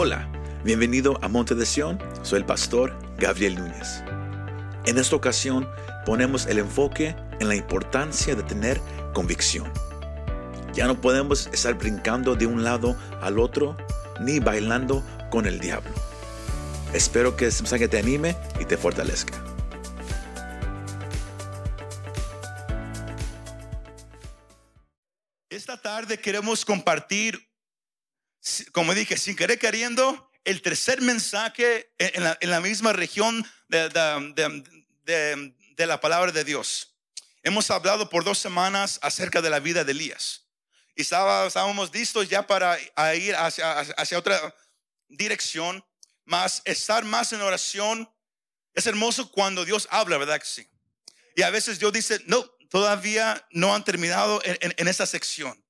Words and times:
Hola, 0.00 0.30
bienvenido 0.62 1.18
a 1.22 1.28
Monte 1.28 1.56
de 1.56 1.66
Sion, 1.66 1.98
soy 2.22 2.38
el 2.38 2.46
pastor 2.46 2.96
Gabriel 3.18 3.56
Núñez. 3.56 4.04
En 4.86 4.96
esta 4.96 5.16
ocasión 5.16 5.68
ponemos 6.06 6.46
el 6.46 6.60
enfoque 6.60 7.16
en 7.40 7.48
la 7.48 7.56
importancia 7.56 8.36
de 8.36 8.44
tener 8.44 8.80
convicción. 9.12 9.68
Ya 10.72 10.86
no 10.86 11.00
podemos 11.00 11.48
estar 11.48 11.74
brincando 11.74 12.36
de 12.36 12.46
un 12.46 12.62
lado 12.62 12.96
al 13.20 13.40
otro 13.40 13.76
ni 14.20 14.38
bailando 14.38 15.02
con 15.32 15.46
el 15.46 15.58
diablo. 15.58 15.90
Espero 16.94 17.36
que 17.36 17.46
este 17.46 17.64
mensaje 17.64 17.88
te 17.88 17.98
anime 17.98 18.36
y 18.60 18.66
te 18.66 18.76
fortalezca. 18.76 19.34
Esta 25.50 25.76
tarde 25.82 26.20
queremos 26.20 26.64
compartir 26.64 27.47
como 28.72 28.94
dije, 28.94 29.16
sin 29.16 29.36
querer 29.36 29.58
queriendo, 29.58 30.30
el 30.44 30.62
tercer 30.62 31.00
mensaje 31.02 31.92
en 31.98 32.50
la, 32.50 32.60
misma 32.60 32.92
región 32.92 33.46
de, 33.68 33.86
la 35.76 36.00
palabra 36.00 36.32
de 36.32 36.44
Dios. 36.44 36.96
Hemos 37.42 37.70
hablado 37.70 38.08
por 38.08 38.24
dos 38.24 38.38
semanas 38.38 38.98
acerca 39.02 39.42
de 39.42 39.50
la 39.50 39.60
vida 39.60 39.84
de 39.84 39.92
Elías. 39.92 40.46
Y 40.94 41.02
estábamos 41.02 41.92
listos 41.92 42.28
ya 42.28 42.46
para 42.46 42.78
ir 43.14 43.36
hacia, 43.36 43.80
hacia 43.80 44.18
otra 44.18 44.54
dirección, 45.08 45.84
más 46.24 46.62
estar 46.64 47.04
más 47.04 47.32
en 47.32 47.42
oración. 47.42 48.10
Es 48.74 48.86
hermoso 48.86 49.30
cuando 49.30 49.64
Dios 49.64 49.86
habla, 49.90 50.18
¿verdad 50.18 50.40
que 50.40 50.46
sí? 50.46 50.68
Y 51.36 51.42
a 51.42 51.50
veces 51.50 51.78
Dios 51.78 51.92
dice, 51.92 52.20
no, 52.26 52.42
todavía 52.70 53.46
no 53.50 53.74
han 53.74 53.84
terminado 53.84 54.40
en, 54.44 54.74
en 54.76 54.88
esa 54.88 55.06
sección. 55.06 55.62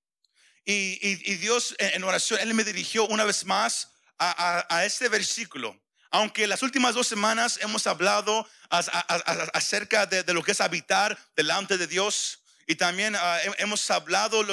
Y, 0.71 1.37
Dios 1.37 1.75
en 1.79 2.05
oración, 2.05 2.41
Él 2.41 2.53
me 2.53 2.63
dirigió 2.63 3.07
una 3.07 3.25
vez 3.25 3.47
más 3.47 3.91
a, 4.19 4.85
este 4.85 5.09
versículo. 5.09 5.75
Aunque 6.11 6.47
las 6.47 6.63
últimas 6.63 6.95
dos 6.95 7.07
semanas 7.07 7.59
hemos 7.63 7.87
hablado 7.87 8.47
acerca 8.69 10.05
de, 10.05 10.23
lo 10.35 10.43
que 10.43 10.53
es 10.53 10.61
habitar 10.61 11.19
delante 11.35 11.79
de 11.79 11.87
Dios 11.87 12.41
y 12.67 12.75
también 12.75 13.17
ah, 13.17 13.39
hemos 13.57 13.91
hablado 13.91 14.45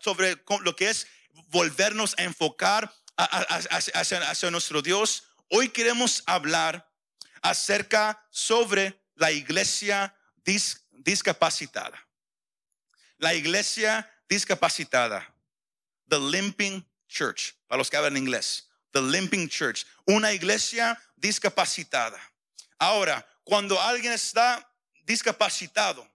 sobre 0.00 0.42
lo 0.62 0.74
que 0.74 0.88
es 0.88 1.06
volvernos 1.48 2.14
a 2.16 2.22
enfocar 2.22 2.90
hacia, 3.18 4.50
nuestro 4.50 4.80
Dios, 4.80 5.24
hoy 5.50 5.68
queremos 5.68 6.22
hablar 6.24 6.90
acerca 7.42 8.26
sobre 8.30 9.02
la 9.16 9.32
iglesia 9.32 10.16
discapacitada. 10.92 12.02
La 13.18 13.34
iglesia 13.34 14.10
discapacitada. 14.28 15.35
The 16.08 16.18
Limping 16.18 16.86
Church, 17.08 17.54
para 17.66 17.78
los 17.78 17.90
que 17.90 17.96
hablan 17.96 18.16
inglés. 18.16 18.68
The 18.92 19.02
Limping 19.02 19.48
Church, 19.48 19.86
una 20.06 20.32
iglesia 20.32 20.98
discapacitada. 21.16 22.20
Ahora, 22.78 23.26
cuando 23.44 23.80
alguien 23.80 24.12
está 24.12 24.66
discapacitado, 25.04 26.08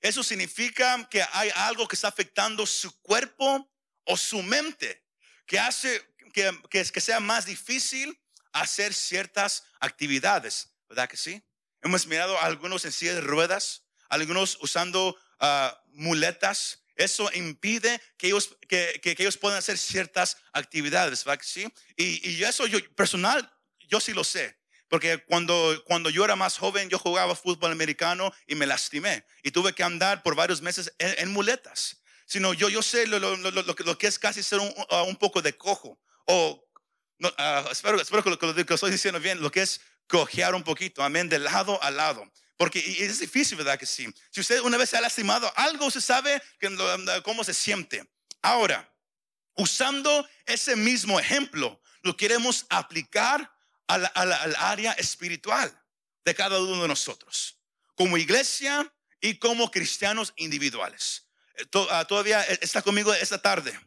eso 0.00 0.22
significa 0.22 1.08
que 1.08 1.24
hay 1.32 1.50
algo 1.54 1.88
que 1.88 1.96
está 1.96 2.08
afectando 2.08 2.66
su 2.66 3.00
cuerpo 3.00 3.70
o 4.04 4.16
su 4.16 4.42
mente, 4.42 5.02
que 5.46 5.58
hace 5.58 6.02
que, 6.34 6.52
que, 6.68 7.00
sea 7.00 7.20
más 7.20 7.46
difícil 7.46 8.20
hacer 8.52 8.92
ciertas 8.92 9.64
actividades, 9.80 10.74
¿verdad 10.88 11.08
que 11.08 11.16
sí? 11.16 11.42
Hemos 11.80 12.06
mirado 12.06 12.38
algunos 12.40 12.84
en 12.84 12.92
silla 12.92 13.14
de 13.14 13.20
ruedas, 13.20 13.84
algunos 14.08 14.58
usando 14.60 15.16
ah, 15.38 15.80
muletas, 15.92 16.83
eso 16.96 17.30
impide 17.34 18.00
que 18.16 18.28
ellos, 18.28 18.56
que, 18.68 19.00
que, 19.02 19.16
ellos 19.18 19.36
puedan 19.36 19.58
hacer 19.58 19.78
ciertas 19.78 20.36
actividades, 20.52 21.24
¿verdad? 21.24 21.44
¿Sí? 21.44 21.66
Y, 21.96 22.30
y 22.30 22.44
eso 22.44 22.66
yo 22.66 22.78
personal, 22.94 23.50
yo 23.88 24.00
sí 24.00 24.12
lo 24.12 24.24
sé. 24.24 24.56
Porque 24.88 25.24
cuando, 25.24 25.82
cuando 25.86 26.10
yo 26.10 26.24
era 26.24 26.36
más 26.36 26.58
joven, 26.58 26.88
yo 26.88 26.98
jugaba 26.98 27.34
fútbol 27.34 27.72
americano 27.72 28.32
y 28.46 28.54
me 28.54 28.66
lastimé. 28.66 29.24
Y 29.42 29.50
tuve 29.50 29.72
que 29.72 29.82
andar 29.82 30.22
por 30.22 30.34
varios 30.34 30.62
meses 30.62 30.92
en, 30.98 31.32
muletas. 31.32 32.02
Sino 32.26 32.54
yo, 32.54 32.68
yo 32.68 32.82
sé 32.82 33.06
lo, 33.06 33.18
lo, 33.18 33.36
lo, 33.36 33.50
lo, 33.50 33.98
que 33.98 34.06
es 34.06 34.18
casi 34.18 34.42
ser 34.42 34.60
un, 34.60 34.72
un 35.08 35.16
poco 35.16 35.42
de 35.42 35.56
cojo. 35.56 35.98
O, 36.26 36.64
uh, 37.20 37.70
espero, 37.70 38.00
espero 38.00 38.22
que 38.22 38.30
lo, 38.30 38.38
que 38.38 38.46
lo 38.46 38.74
estoy 38.74 38.90
diciendo 38.90 39.18
bien, 39.20 39.40
lo 39.40 39.50
que 39.50 39.62
es 39.62 39.80
cojear 40.06 40.54
un 40.54 40.62
poquito, 40.62 41.02
amén, 41.02 41.28
de 41.28 41.38
lado 41.38 41.82
a 41.82 41.90
lado. 41.90 42.30
Porque 42.56 42.78
es 43.04 43.18
difícil, 43.18 43.58
¿verdad 43.58 43.78
que 43.78 43.86
sí? 43.86 44.06
Si 44.30 44.40
usted 44.40 44.60
una 44.60 44.76
vez 44.76 44.90
se 44.90 44.96
ha 44.96 45.00
lastimado, 45.00 45.52
algo 45.56 45.90
se 45.90 46.00
sabe 46.00 46.40
cómo 47.24 47.42
se 47.42 47.52
siente. 47.52 48.08
Ahora, 48.42 48.92
usando 49.54 50.28
ese 50.46 50.76
mismo 50.76 51.18
ejemplo, 51.18 51.80
lo 52.02 52.16
queremos 52.16 52.66
aplicar 52.68 53.50
al, 53.88 54.10
área 54.58 54.92
espiritual 54.92 55.76
de 56.24 56.34
cada 56.34 56.60
uno 56.60 56.82
de 56.82 56.88
nosotros, 56.88 57.58
como 57.96 58.16
iglesia 58.16 58.92
y 59.20 59.38
como 59.38 59.70
cristianos 59.70 60.32
individuales. 60.36 61.28
Eh, 61.56 61.64
ah, 61.90 62.04
todavía 62.04 62.42
está 62.44 62.82
conmigo 62.82 63.12
esta 63.14 63.40
tarde. 63.40 63.78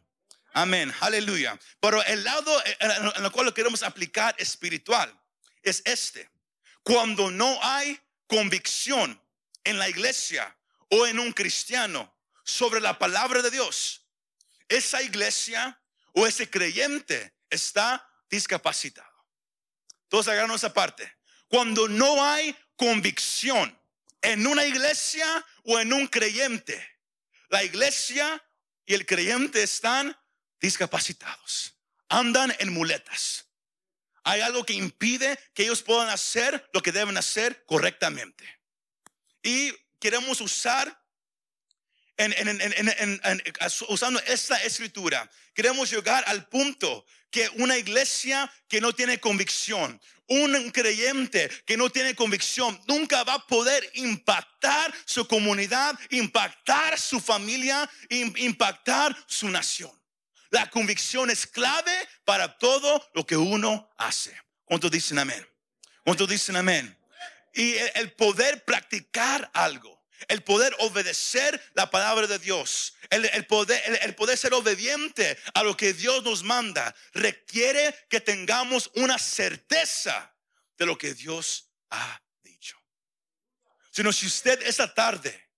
Amén, 0.52 0.92
aleluya. 1.00 1.58
Pero 1.80 2.02
el 2.04 2.24
lado 2.24 2.52
en 2.80 3.24
el 3.24 3.30
cual 3.30 3.46
lo 3.46 3.54
queremos 3.54 3.82
aplicar 3.82 4.34
espiritual 4.38 5.16
es 5.62 5.82
este. 5.84 6.28
Cuando 6.82 7.30
no 7.30 7.58
hay 7.62 8.00
convicción 8.28 9.20
en 9.64 9.78
la 9.78 9.88
iglesia 9.88 10.56
o 10.90 11.06
en 11.06 11.18
un 11.18 11.32
cristiano 11.32 12.14
sobre 12.44 12.80
la 12.80 12.98
palabra 12.98 13.42
de 13.42 13.50
Dios, 13.50 14.06
esa 14.68 15.02
iglesia 15.02 15.80
o 16.12 16.26
ese 16.26 16.48
creyente 16.48 17.34
está 17.50 18.08
discapacitado. 18.30 19.08
Todos 20.08 20.28
agarran 20.28 20.54
esa 20.54 20.72
parte. 20.72 21.16
Cuando 21.48 21.88
no 21.88 22.24
hay 22.24 22.56
convicción 22.76 23.76
en 24.22 24.46
una 24.46 24.64
iglesia 24.64 25.44
o 25.64 25.80
en 25.80 25.92
un 25.92 26.06
creyente, 26.06 26.86
la 27.48 27.64
iglesia 27.64 28.42
y 28.86 28.94
el 28.94 29.06
creyente 29.06 29.62
están 29.62 30.16
discapacitados. 30.60 31.74
Andan 32.08 32.54
en 32.58 32.72
muletas 32.72 33.47
hay 34.28 34.42
algo 34.42 34.64
que 34.64 34.74
impide 34.74 35.38
que 35.54 35.62
ellos 35.62 35.82
puedan 35.82 36.10
hacer 36.10 36.68
lo 36.74 36.82
que 36.82 36.92
deben 36.92 37.16
hacer 37.16 37.64
correctamente. 37.64 38.44
Y 39.42 39.72
queremos 39.98 40.42
usar, 40.42 41.02
usando 43.88 44.20
esta 44.20 44.62
escritura, 44.62 45.30
queremos 45.54 45.90
llegar 45.90 46.24
al 46.26 46.46
punto 46.46 47.06
que 47.30 47.48
una 47.54 47.78
iglesia 47.78 48.52
que 48.68 48.82
no 48.82 48.92
tiene 48.92 49.18
convicción, 49.18 49.98
un 50.26 50.70
creyente 50.72 51.48
que 51.64 51.78
no 51.78 51.88
tiene 51.88 52.14
convicción, 52.14 52.78
nunca 52.86 53.24
va 53.24 53.34
a 53.34 53.46
poder 53.46 53.90
impactar 53.94 54.94
su 55.06 55.26
comunidad, 55.26 55.98
impactar 56.10 56.98
su 56.98 57.18
familia, 57.18 57.88
impactar 58.10 59.16
su 59.26 59.48
nación. 59.48 59.97
La 60.50 60.70
convicción 60.70 61.30
es 61.30 61.46
clave 61.46 61.92
para 62.24 62.58
todo 62.58 63.10
lo 63.14 63.26
que 63.26 63.36
uno 63.36 63.90
hace. 63.98 64.36
¿Cuántos 64.64 64.90
dicen 64.90 65.18
amén? 65.18 65.46
¿Cuántos 66.04 66.28
dicen 66.28 66.56
amén? 66.56 66.96
Y 67.54 67.74
el 67.94 68.12
poder 68.12 68.64
practicar 68.64 69.50
algo, 69.52 70.02
el 70.28 70.42
poder 70.42 70.74
obedecer 70.78 71.60
la 71.74 71.90
palabra 71.90 72.26
de 72.26 72.38
Dios, 72.38 72.94
el, 73.10 73.46
poder, 73.46 74.00
el, 74.02 74.14
poder 74.14 74.38
ser 74.38 74.54
obediente 74.54 75.38
a 75.54 75.62
lo 75.62 75.76
que 75.76 75.92
Dios 75.92 76.22
nos 76.24 76.42
manda, 76.42 76.94
requiere 77.12 77.94
que 78.08 78.20
tengamos 78.20 78.90
una 78.94 79.18
certeza 79.18 80.34
de 80.78 80.86
lo 80.86 80.96
que 80.96 81.14
Dios 81.14 81.70
ha 81.90 82.22
dicho. 82.42 82.78
Sino 83.90 84.12
si 84.12 84.26
usted 84.26 84.62
esta 84.62 84.94
tarde, 84.94 85.48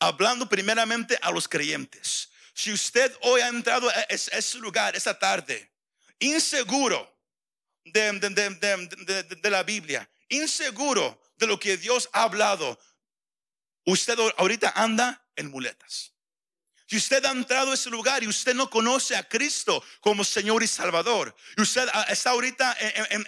hablando 0.00 0.48
primeramente 0.48 1.18
a 1.22 1.30
los 1.30 1.46
creyentes, 1.46 2.31
si 2.54 2.72
usted 2.72 3.14
hoy 3.22 3.40
ha 3.40 3.48
entrado 3.48 3.88
a 3.88 4.02
ese 4.02 4.58
lugar, 4.58 4.94
esa 4.94 5.18
tarde, 5.18 5.70
inseguro 6.18 7.12
de, 7.84 9.50
la 9.50 9.62
Biblia, 9.62 10.08
inseguro 10.28 11.20
de 11.36 11.46
lo 11.46 11.58
que 11.58 11.76
Dios 11.76 12.08
ha 12.12 12.24
hablado, 12.24 12.78
usted 13.86 14.18
ahorita 14.36 14.72
anda 14.76 15.26
en 15.36 15.50
muletas. 15.50 16.12
Si 16.86 16.98
usted 16.98 17.24
ha 17.24 17.30
entrado 17.30 17.70
a 17.70 17.74
ese 17.74 17.88
lugar 17.88 18.22
y 18.22 18.28
usted 18.28 18.54
no 18.54 18.68
conoce 18.68 19.16
a 19.16 19.26
Cristo 19.26 19.82
como 20.00 20.24
Señor 20.24 20.62
y 20.62 20.66
Salvador, 20.66 21.34
y 21.56 21.62
usted 21.62 21.88
está 22.10 22.30
ahorita 22.30 22.76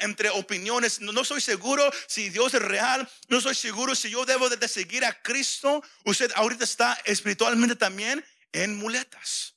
entre 0.02 0.28
opiniones, 0.28 1.00
no, 1.00 1.24
soy 1.24 1.40
seguro 1.40 1.90
si 2.06 2.28
Dios 2.28 2.52
es 2.52 2.60
real, 2.60 3.08
no 3.28 3.40
soy 3.40 3.54
seguro 3.54 3.94
si 3.94 4.10
yo 4.10 4.26
debo 4.26 4.50
de 4.50 4.68
seguir 4.68 5.02
a 5.06 5.22
Cristo, 5.22 5.82
usted 6.04 6.30
ahorita 6.34 6.64
está 6.64 7.00
espiritualmente 7.06 7.74
también 7.74 8.22
en 8.54 8.76
muletas. 8.76 9.56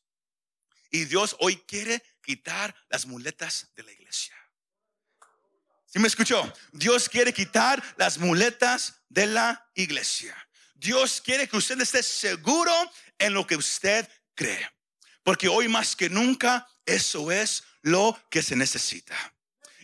Y 0.91 1.05
Dios 1.05 1.37
hoy 1.39 1.55
quiere 1.67 2.03
quitar 2.21 2.75
las 2.89 3.05
muletas 3.05 3.69
de 3.75 3.83
la 3.83 3.91
iglesia. 3.93 4.35
¿Sí 5.85 5.99
me 5.99 6.09
escuchó? 6.09 6.53
Dios 6.73 7.07
quiere 7.07 7.31
quitar 7.31 7.81
las 7.97 8.17
muletas 8.17 9.01
de 9.07 9.27
la 9.27 9.69
iglesia. 9.73 10.35
Dios 10.75 11.21
quiere 11.21 11.47
que 11.47 11.57
usted 11.57 11.79
esté 11.79 12.03
seguro 12.03 12.73
en 13.17 13.33
lo 13.33 13.47
que 13.47 13.55
usted 13.55 14.09
cree. 14.35 14.69
Porque 15.23 15.47
hoy 15.47 15.69
más 15.69 15.95
que 15.95 16.09
nunca 16.09 16.67
eso 16.85 17.31
es 17.31 17.63
lo 17.81 18.19
que 18.29 18.43
se 18.43 18.55
necesita. 18.55 19.15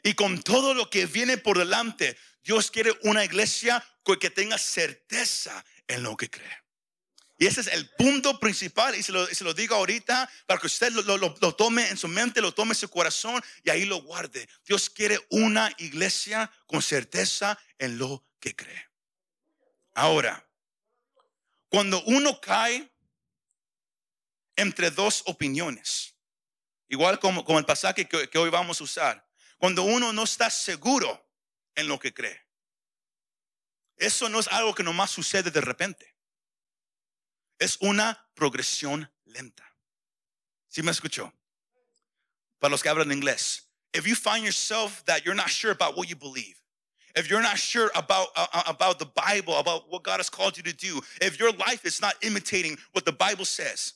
Y 0.03 0.13
con 0.13 0.41
todo 0.43 0.73
lo 0.73 0.89
que 0.89 1.05
viene 1.05 1.37
por 1.37 1.57
delante, 1.57 2.17
Dios 2.43 2.69
quiere 2.69 2.91
una 3.03 3.23
iglesia 3.23 3.83
que 4.19 4.29
tenga 4.29 4.57
certeza 4.57 5.63
en 5.87 6.03
lo 6.03 6.17
que 6.17 6.29
cree. 6.29 6.62
Y 7.37 7.47
ese 7.47 7.61
es 7.61 7.67
el 7.67 7.89
punto 7.91 8.39
principal. 8.39 8.95
Y 8.95 9.03
se 9.03 9.11
lo, 9.11 9.53
digo 9.53 9.75
ahorita 9.75 10.29
para 10.45 10.59
que 10.59 10.67
usted 10.67 10.91
lo, 10.91 11.55
tome 11.55 11.89
en 11.89 11.97
su 11.97 12.07
mente, 12.07 12.41
lo 12.41 12.53
tome 12.53 12.71
en 12.71 12.77
su 12.77 12.89
corazón 12.89 13.43
y 13.63 13.69
ahí 13.69 13.85
lo 13.85 14.01
guarde. 14.01 14.47
Dios 14.65 14.89
quiere 14.89 15.19
una 15.29 15.73
iglesia 15.77 16.51
con 16.67 16.81
certeza 16.81 17.57
en 17.77 17.97
lo 17.97 18.25
que 18.39 18.55
cree. 18.55 18.89
Ahora, 19.95 20.47
cuando 21.69 22.03
uno 22.03 22.39
cae 22.39 22.91
entre 24.55 24.91
dos 24.91 25.23
opiniones, 25.25 26.15
igual 26.87 27.19
como, 27.19 27.43
como 27.43 27.59
el 27.59 27.65
pasaje 27.65 28.07
que 28.07 28.37
hoy 28.37 28.49
vamos 28.49 28.79
a 28.79 28.83
usar, 28.83 29.27
cuando 29.57 29.83
uno 29.83 30.13
no 30.13 30.23
está 30.23 30.49
seguro 30.49 31.25
en 31.75 31.87
lo 31.87 31.99
que 31.99 32.13
cree. 32.13 32.41
Eso 33.97 34.29
no 34.29 34.39
es 34.39 34.47
algo 34.47 34.75
que 34.75 34.83
nomás 34.83 35.11
sucede 35.11 35.51
de 35.51 35.61
repente. 35.61 36.12
Es 37.59 37.77
una 37.81 38.17
progresión 38.35 39.09
lenta. 39.25 39.63
¿Sí 40.69 40.81
me 40.81 40.91
escuchó? 40.91 41.31
Para 42.59 42.71
los 42.71 42.81
que 42.81 42.89
hablan 42.89 43.11
inglés. 43.11 43.61
If 43.93 44.07
you 44.07 44.15
find 44.15 44.43
yourself 44.43 45.03
that 45.05 45.23
you're 45.23 45.35
not 45.35 45.49
sure 45.49 45.71
about 45.71 45.95
what 45.95 46.09
you 46.09 46.15
believe, 46.15 46.59
if 47.15 47.29
you're 47.29 47.43
not 47.43 47.57
sure 47.57 47.91
about, 47.95 48.29
uh, 48.35 48.47
uh 48.53 48.63
about 48.65 48.97
the 48.97 49.05
Bible, 49.05 49.55
about 49.55 49.91
what 49.91 50.03
God 50.03 50.17
has 50.17 50.29
called 50.29 50.57
you 50.57 50.63
to 50.63 50.73
do, 50.73 50.99
if 51.21 51.39
your 51.39 51.51
life 51.51 51.85
is 51.85 52.01
not 52.01 52.15
imitating 52.23 52.77
what 52.93 53.05
the 53.05 53.11
Bible 53.11 53.45
says, 53.45 53.93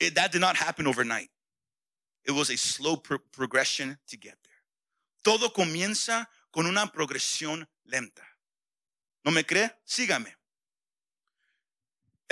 it, 0.00 0.16
that 0.16 0.32
did 0.32 0.40
not 0.40 0.56
happen 0.56 0.86
overnight. 0.86 1.30
It 2.24 2.32
was 2.32 2.50
a 2.50 2.56
slow 2.56 2.96
pro 2.96 3.18
progression 3.18 3.98
to 4.08 4.16
get 4.16 4.36
there. 4.42 4.52
Todo 5.22 5.50
comienza 5.50 6.26
con 6.52 6.66
una 6.66 6.86
progresión 6.86 7.66
lenta. 7.86 8.22
¿No 9.24 9.30
me 9.30 9.44
cree? 9.44 9.70
Sígame. 9.86 10.34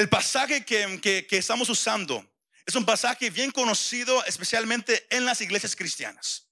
El 0.02 0.08
pasaje 0.08 0.64
que, 0.64 1.00
que, 1.00 1.38
estamos 1.38 1.68
usando 1.68 2.28
es 2.66 2.74
un 2.74 2.84
pasaje 2.84 3.30
bien 3.30 3.52
conocido, 3.52 4.24
especialmente 4.24 5.06
en 5.10 5.24
las 5.24 5.40
iglesias 5.40 5.76
cristianas. 5.76 6.48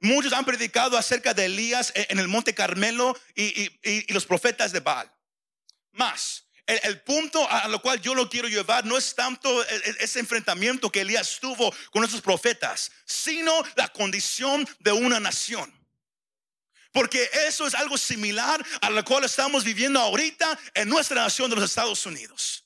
Muchos 0.00 0.32
han 0.32 0.46
predicado 0.46 0.96
acerca 0.96 1.34
de 1.34 1.44
Elías 1.44 1.92
en 1.94 2.18
el 2.18 2.28
Monte 2.28 2.54
Carmelo 2.54 3.14
y, 3.34 3.70
y, 3.82 4.10
los 4.10 4.24
profetas 4.24 4.72
de 4.72 4.80
Baal. 4.80 5.12
Más, 5.92 6.46
el, 6.66 7.02
punto 7.02 7.46
a 7.50 7.68
lo 7.68 7.82
cual 7.82 8.00
yo 8.00 8.14
lo 8.14 8.30
quiero 8.30 8.48
llevar 8.48 8.86
no 8.86 8.96
es 8.96 9.14
tanto 9.14 9.62
ese 10.00 10.20
enfrentamiento 10.20 10.90
que 10.90 11.02
Elías 11.02 11.38
tuvo 11.38 11.74
con 11.90 12.04
esos 12.04 12.22
profetas, 12.22 12.90
sino 13.04 13.52
la 13.76 13.88
condición 13.88 14.66
de 14.78 14.92
una 14.92 15.20
nación. 15.20 15.70
Porque 16.90 17.28
eso 17.48 17.66
es 17.66 17.74
algo 17.74 17.98
similar 17.98 18.64
a 18.80 18.88
lo 18.88 19.04
cual 19.04 19.24
estamos 19.24 19.62
viviendo 19.62 20.00
ahorita 20.00 20.58
en 20.72 20.88
nuestra 20.88 21.20
nación 21.20 21.50
de 21.50 21.56
los 21.56 21.66
Estados 21.66 22.06
Unidos. 22.06 22.63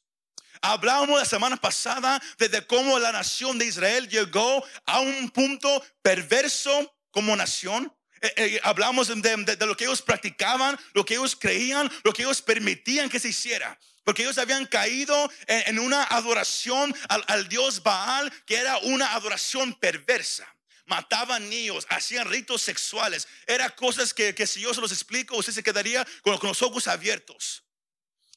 Hablamos 0.63 1.19
la 1.19 1.25
semana 1.25 1.57
pasada 1.57 2.21
de 2.39 2.67
cómo 2.67 2.99
la 2.99 3.13
nación 3.13 3.59
de 3.59 3.67
Israel 3.67 4.09
llegó 4.09 4.65
a 4.87 5.01
un 5.01 5.31
punto 5.31 5.85
perverso 6.03 6.95
como 7.11 7.35
nación 7.37 7.93
eh, 8.21 8.33
eh, 8.37 8.61
hablamos 8.65 9.09
de, 9.09 9.57
lo 9.67 9.77
que 9.77 9.85
ellos 9.85 10.03
practicaban, 10.03 10.79
lo 10.93 11.05
que 11.05 11.15
ellos 11.15 11.37
creían, 11.37 11.91
lo 12.03 12.13
que 12.13 12.23
ellos 12.23 12.43
permitían 12.43 13.09
que 13.09 13.21
se 13.21 13.29
hiciera. 13.29 13.79
Porque 14.05 14.23
ellos 14.23 14.39
habían 14.39 14.65
caído 14.67 15.31
en, 15.47 15.79
una 15.79 16.03
adoración 16.03 16.95
al, 17.09 17.49
dios 17.49 17.83
Baal, 17.83 18.33
que 18.47 18.57
era 18.57 18.79
una 18.79 19.15
adoración 19.15 19.75
perversa 19.75 20.47
mataban 20.87 21.51
niños, 21.51 21.87
hacían 21.91 22.27
ritos 22.31 22.63
sexuales. 22.63 23.29
Era 23.47 23.69
cosas 23.69 24.15
que, 24.15 24.35
si 24.47 24.63
yo 24.63 24.73
se 24.73 24.81
los 24.81 24.91
explico, 24.91 25.37
usted 25.37 25.53
se 25.53 25.63
quedaría 25.63 26.03
con, 26.23 26.39
los 26.43 26.63
ojos 26.63 26.89
abiertos. 26.89 27.63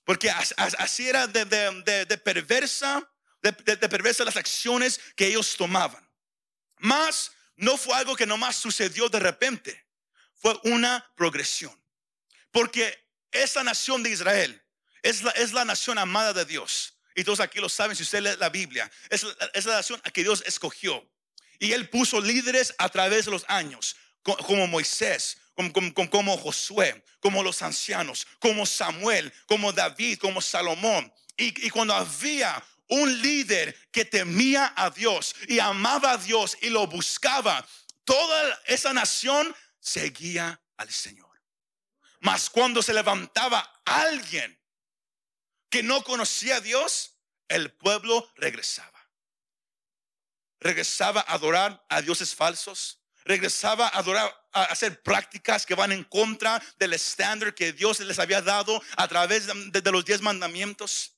Porque 0.03 0.30
así 0.30 1.07
era 1.07 1.27
de, 1.27 1.45
perversa, 2.24 3.07
de, 3.42 3.53
perversa 3.53 4.25
las 4.25 4.38
acciones 4.38 5.00
que 5.15 5.27
ellos 5.27 5.56
tomaban. 5.56 6.07
Más 6.80 7.31
no 7.56 7.77
fue 7.77 7.95
algo 7.95 8.15
que 8.15 8.25
nomás 8.25 8.56
sucedió 8.56 9.09
de 9.09 9.19
repente, 9.19 9.86
fue 10.33 10.59
una 10.63 11.12
progresión. 11.15 11.71
Porque 12.51 13.07
esa 13.31 13.63
nación 13.63 14.01
de 14.03 14.09
Israel 14.09 14.62
es 15.03 15.21
la, 15.21 15.31
es 15.31 15.53
la 15.53 15.65
nación 15.65 15.98
amada 15.98 16.33
de 16.33 16.45
Dios. 16.45 16.97
Y 17.15 17.24
todos 17.24 17.39
aquí 17.39 17.59
lo 17.59 17.69
saben 17.69 17.95
si 17.95 18.04
usted 18.04 18.21
lee 18.21 18.38
la 18.39 18.50
Biblia. 18.50 18.89
Es, 19.09 19.25
es 19.54 19.65
la 19.65 19.75
nación 19.75 20.01
a 20.04 20.12
que 20.12 20.24
Dios 20.24 20.44
escogió. 20.45 21.07
Y 21.59 21.74
Él 21.74 21.89
puso 21.89 22.19
líderes 22.19 22.74
a 22.80 22.89
través 22.89 23.25
de 23.25 23.31
los 23.31 23.45
años, 23.47 23.95
como 24.24 24.65
Moisés, 24.65 25.38
como, 25.56 25.94
como, 25.94 26.09
como, 26.09 26.38
Josué, 26.38 27.03
como 27.19 27.44
los 27.44 27.62
ancianos, 27.62 28.27
como 28.39 28.65
Samuel, 28.65 29.33
como 29.48 29.71
David, 29.74 30.19
como 30.19 30.42
Salomón. 30.42 31.12
Y, 31.38 31.65
y, 31.65 31.69
cuando 31.69 31.94
había 31.94 32.63
un 32.88 33.21
líder 33.21 33.75
que 33.92 34.06
temía 34.06 34.74
a 34.75 34.89
Dios 34.89 35.36
y 35.48 35.59
amaba 35.59 36.12
a 36.12 36.18
Dios 36.18 36.57
y 36.62 36.69
lo 36.69 36.88
buscaba, 36.88 37.65
toda 38.03 38.62
esa 38.65 38.94
nación 38.94 39.56
seguía 39.80 40.62
al 40.77 40.92
Señor. 40.92 41.30
Mas 42.19 42.50
cuando 42.50 42.83
se 42.83 42.94
levantaba 42.94 43.59
alguien 43.86 44.59
que 45.69 45.81
no 45.81 46.04
conocía 46.04 46.57
a 46.57 46.62
Dios, 46.62 47.18
el 47.47 47.71
pueblo 47.71 48.31
regresaba. 48.36 49.09
Regresaba 50.59 51.21
a 51.21 51.33
adorar 51.33 51.83
a 51.89 52.01
dioses 52.01 52.36
falsos. 52.36 53.00
Regresaba 53.31 53.88
a 53.88 54.00
adorar, 54.00 54.30
hacer 54.51 55.01
prácticas 55.01 55.66
que 55.66 55.74
van 55.74 55.94
en 55.94 56.04
contra 56.04 56.62
del 56.78 56.92
estándar 56.92 57.56
que 57.56 57.72
Dios 57.72 58.01
les 58.01 58.19
había 58.19 58.42
dado 58.42 58.83
a 58.98 59.07
través 59.07 59.48
de 59.48 59.92
los 59.92 60.04
diez 60.04 60.19
mandamientos. 60.19 61.16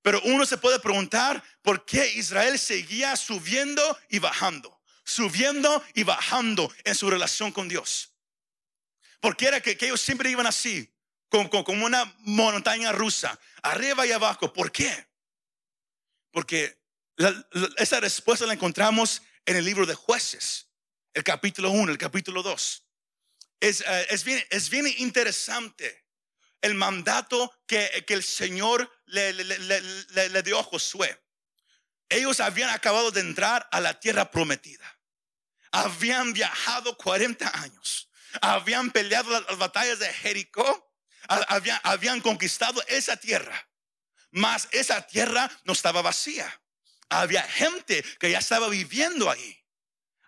Pero 0.00 0.20
uno 0.22 0.46
se 0.46 0.58
puede 0.58 0.78
preguntar 0.78 1.42
por 1.60 1.84
qué 1.84 2.12
Israel 2.12 2.56
seguía 2.56 3.16
subiendo 3.16 3.82
y 4.08 4.20
bajando, 4.20 4.80
subiendo 5.02 5.84
y 5.92 6.04
bajando 6.04 6.72
en 6.84 6.94
su 6.94 7.10
relación 7.10 7.50
con 7.50 7.68
Dios. 7.68 8.12
Porque 9.18 9.48
era 9.48 9.60
que, 9.60 9.76
ellos 9.80 10.00
siempre 10.00 10.30
iban 10.30 10.46
así, 10.46 10.88
como, 11.28 11.84
una 11.84 12.14
montaña 12.20 12.92
rusa, 12.92 13.36
arriba 13.60 14.06
y 14.06 14.12
abajo. 14.12 14.52
¿Por 14.52 14.70
qué? 14.70 15.08
Porque 16.30 16.80
esa 17.76 17.98
respuesta 17.98 18.46
la 18.46 18.52
encontramos 18.52 19.20
en 19.44 19.56
el 19.56 19.64
libro 19.64 19.84
de 19.84 19.96
jueces, 19.96 20.67
el 21.18 21.24
capítulo 21.24 21.72
1, 21.72 21.90
el 21.90 21.98
capítulo 21.98 22.44
2. 22.44 22.84
Es, 23.58 23.80
eh, 23.80 24.06
es, 24.10 24.22
bien, 24.22 24.40
es 24.50 24.70
bien 24.70 24.86
interesante 24.98 26.06
el 26.60 26.76
mandato 26.76 27.52
que, 27.66 28.04
que 28.06 28.14
el 28.14 28.22
Señor 28.22 28.88
le, 29.06 29.32
le, 29.32 30.28
le, 30.28 30.42
dio 30.44 30.60
a 30.60 30.62
Josué. 30.62 31.20
Ellos 32.08 32.38
habían 32.38 32.70
acabado 32.70 33.10
de 33.10 33.20
entrar 33.20 33.68
a 33.72 33.80
la 33.80 33.98
tierra 33.98 34.30
prometida. 34.30 34.96
Habían 35.72 36.32
viajado 36.32 36.96
40 36.96 37.62
años. 37.62 38.08
Habían 38.40 38.92
peleado 38.92 39.28
las, 39.28 39.58
batallas 39.58 39.98
de 39.98 40.12
Jericó. 40.12 40.94
Habían, 41.26 41.80
habían 41.82 42.20
conquistado 42.20 42.80
esa 42.86 43.16
tierra. 43.16 43.68
Mas 44.30 44.68
esa 44.70 45.04
tierra 45.04 45.50
no 45.64 45.72
estaba 45.72 46.00
vacía. 46.00 46.62
Había 47.08 47.42
gente 47.42 48.04
que 48.20 48.30
ya 48.30 48.38
estaba 48.38 48.68
viviendo 48.68 49.28
ahí. 49.28 49.57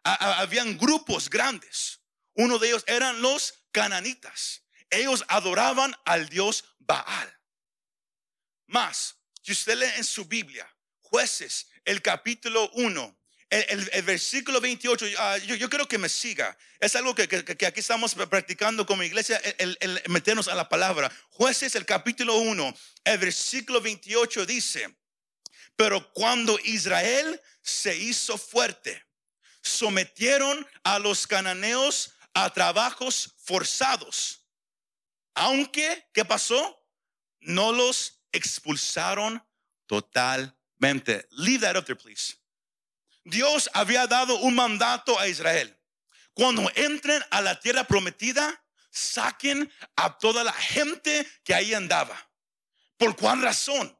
Habían 0.02 0.78
grupos 0.78 1.28
grandes. 1.28 2.00
Uno 2.35 2.59
de 2.59 2.69
ellos 2.69 2.85
eran 2.87 3.21
los 3.21 3.64
cananitas 3.73 4.62
ellos 4.90 5.25
adoraban 5.28 5.95
al 6.04 6.28
dios 6.28 6.64
Baal. 6.78 7.38
Más, 8.66 9.16
si 9.42 9.52
usted 9.52 9.76
lee 9.76 9.92
en 9.97 10.04
su 10.04 10.25
Biblia, 10.26 10.69
jueces, 11.00 11.69
el 11.85 12.02
capítulo 12.02 12.71
1, 12.75 13.16
el, 13.49 14.02
versículo 14.02 14.61
28, 14.61 15.07
ah, 15.19 15.38
yo, 15.38 15.69
creo 15.69 15.88
que 15.88 15.99
me 15.99 16.09
siga. 16.09 16.57
Es 16.78 16.95
algo 16.95 17.14
que, 17.16 17.23
aquí 17.23 17.80
estamos 17.80 18.14
practicando 18.14 18.87
como 18.87 19.02
iglesia, 19.02 19.38
el, 19.59 19.76
el, 19.80 20.02
meternos 20.07 20.47
a 20.47 20.54
la 20.54 20.69
palabra. 20.69 21.11
Jueces, 21.30 21.75
el 21.75 21.85
capítulo 21.85 22.37
1, 22.37 22.75
el 23.04 23.19
versículo 23.19 23.80
28 23.80 24.47
dice, 24.47 24.97
pero 25.75 26.12
cuando 26.12 26.59
Israel 26.62 27.40
se 27.61 27.97
hizo 27.97 28.38
fuerte, 28.38 29.04
sometieron 29.62 30.66
a 30.82 30.98
los 30.98 31.26
cananeos 31.26 32.12
a 32.34 32.50
trabajos 32.52 33.34
forzados 33.44 34.40
aunque, 35.34 36.06
¿qué 36.12 36.24
pasó? 36.24 36.86
No 37.40 37.72
los 37.72 38.22
expulsaron 38.32 39.42
totalmente. 39.86 41.26
Leave 41.30 41.60
that 41.60 41.76
up 41.76 41.84
there, 41.84 41.96
please. 41.96 42.36
Dios 43.24 43.70
había 43.72 44.06
dado 44.06 44.36
un 44.40 44.54
mandato 44.54 45.18
a 45.18 45.28
Israel. 45.28 45.76
Cuando 46.34 46.70
entren 46.74 47.22
a 47.30 47.40
la 47.40 47.58
tierra 47.58 47.84
prometida, 47.84 48.62
saquen 48.90 49.72
a 49.96 50.18
toda 50.18 50.44
la 50.44 50.52
gente 50.52 51.26
que 51.44 51.54
ahí 51.54 51.74
andaba. 51.74 52.30
¿Por 52.96 53.16
cuál 53.16 53.42
razón? 53.42 53.96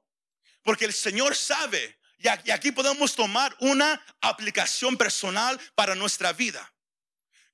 Porque 0.63 0.85
el 0.85 0.93
Señor 0.93 1.35
sabe 1.35 1.99
Y 2.23 2.51
aquí 2.51 2.71
podemos 2.71 3.15
tomar 3.15 3.57
una 3.61 4.05
aplicación 4.21 4.97
personal 4.99 5.59
para 5.75 5.95
nuestra 5.95 6.35
vida. 6.35 6.71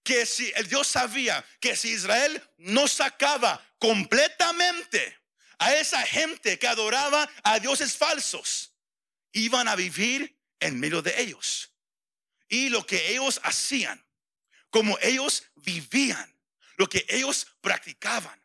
Que 0.03 0.27
si 0.27 0.53
el 0.57 0.69
Dios 0.69 0.89
sabía 0.89 1.45
que 1.61 1.77
si 1.77 1.91
Israel 1.91 2.43
no 2.59 2.89
sacaba 2.89 3.65
completamente 3.79 5.19
a 5.59 5.75
esa 5.75 6.03
gente 6.03 6.59
que 6.59 6.67
adoraba 6.67 7.29
a 7.45 7.61
dioses 7.61 7.97
falsos, 7.97 8.73
iban 9.33 9.69
a 9.69 9.77
vivir 9.77 10.37
en 10.59 10.81
medio 10.81 11.01
de 11.01 11.21
ellos. 11.21 11.71
Y 12.49 12.69
lo 12.69 12.85
que 12.85 13.13
ellos 13.13 13.41
hacían, 13.45 14.05
como 14.71 14.99
ellos 15.01 15.45
vivían, 15.55 16.37
lo 16.77 16.89
que 16.89 17.07
ellos 17.09 17.47
practicaban, 17.61 18.43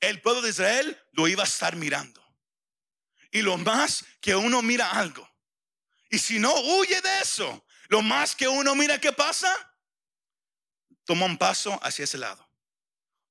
el 0.00 0.20
pueblo 0.20 0.42
de 0.42 0.50
Israel 0.50 1.02
lo 1.12 1.26
iba 1.26 1.42
a 1.42 1.46
estar 1.46 1.74
mirando. 1.76 2.23
Y 3.34 3.42
lo 3.42 3.58
más 3.58 4.04
que 4.20 4.36
uno 4.36 4.62
mira 4.62 4.92
algo, 4.92 5.28
y 6.08 6.20
si 6.20 6.38
no 6.38 6.54
huye 6.54 7.00
de 7.00 7.18
eso, 7.20 7.66
lo 7.88 8.00
más 8.00 8.36
que 8.36 8.46
uno 8.46 8.76
mira 8.76 9.00
qué 9.00 9.12
pasa, 9.12 9.52
toma 11.04 11.26
un 11.26 11.36
paso 11.36 11.76
hacia 11.82 12.04
ese 12.04 12.16
lado, 12.16 12.48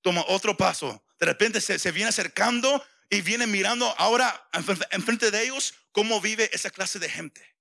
toma 0.02 0.26
otro 0.28 0.58
paso, 0.58 1.02
de 1.22 1.26
repente 1.26 1.62
se, 1.62 1.92
viene 1.94 2.10
acercando 2.10 2.86
y 3.10 3.22
viene 3.22 3.48
mirando 3.48 3.88
ahora 3.98 4.50
enfrente 4.92 5.32
de 5.32 5.44
ellos 5.44 5.74
cómo 5.94 6.20
vive 6.20 6.50
esa 6.52 6.70
clase 6.70 7.00
de 7.00 7.08
gente. 7.08 7.56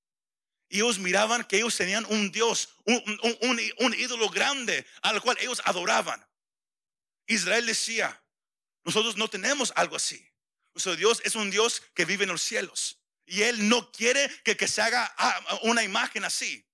Y 0.68 0.78
ellos 0.78 0.98
miraban 0.98 1.44
que 1.44 1.58
ellos 1.58 1.76
tenían 1.76 2.04
un 2.08 2.32
Dios, 2.32 2.70
un, 2.86 3.94
ídolo 3.94 4.30
grande 4.30 4.84
al 5.02 5.22
cual 5.22 5.38
ellos 5.40 5.62
adoraban. 5.64 6.26
Israel 7.28 7.66
decía, 7.66 8.20
nosotros 8.82 9.16
no 9.16 9.28
tenemos 9.28 9.72
algo 9.76 9.94
así. 9.94 10.31
Nuestro 10.74 10.96
Dios 10.96 11.20
es 11.24 11.34
un 11.34 11.50
Dios 11.50 11.82
que 11.94 12.04
vive 12.04 12.24
en 12.24 12.30
los 12.30 12.42
cielos. 12.42 12.98
Y 13.26 13.42
Él 13.42 13.68
no 13.68 13.90
quiere 13.92 14.28
que, 14.42 14.68
se 14.68 14.82
haga 14.82 15.12
ah, 15.16 15.58
una 15.62 15.82
imagen 15.82 16.24
así. 16.24 16.66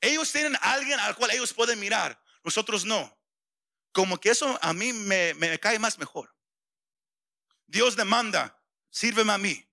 Ellos 0.00 0.30
tienen 0.32 0.56
a 0.56 0.72
alguien 0.72 0.98
al 1.00 1.16
cual 1.16 1.30
ellos 1.30 1.52
pueden 1.52 1.78
mirar. 1.80 2.20
Nosotros 2.44 2.84
no. 2.84 3.16
Como 3.92 4.18
que 4.18 4.30
eso 4.30 4.58
a 4.62 4.72
mí 4.72 4.92
me, 4.92 5.34
me 5.34 5.58
cae 5.58 5.78
más 5.78 5.98
mejor. 5.98 6.34
Dios 7.66 7.96
demanda, 7.96 8.62
sírveme 8.90 9.32
a 9.32 9.38
mí, 9.38 9.68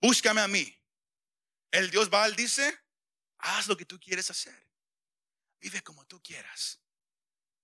búscame 0.00 0.40
a 0.40 0.48
mí. 0.48 0.74
El 1.70 1.90
Dios 1.90 2.08
Baal 2.08 2.36
dice, 2.36 2.78
haz 3.38 3.66
lo 3.66 3.76
que 3.76 3.84
tú 3.84 3.98
quieres 3.98 4.30
hacer. 4.30 4.68
Vive 5.60 5.82
como 5.82 6.06
tú 6.06 6.22
quieras. 6.22 6.80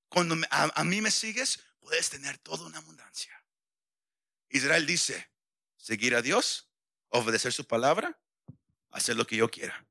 Cuando 0.09 0.37
a, 0.51 0.85
mí 0.85 1.01
me 1.01 1.11
sigues, 1.11 1.61
puedes 1.81 2.11
tener 2.11 2.39
toda 2.39 2.67
una 2.67 2.79
abundancia. 2.79 3.44
Israel 4.49 4.87
dice, 4.87 5.31
seguir 5.77 6.15
a 6.15 6.23
Dios, 6.23 6.71
obedecer 7.09 7.53
su 7.53 7.67
palabra, 7.67 8.19
hacer 8.91 9.17
lo 9.17 9.27
que 9.27 9.37
yo 9.37 9.51
quiera. 9.51 9.87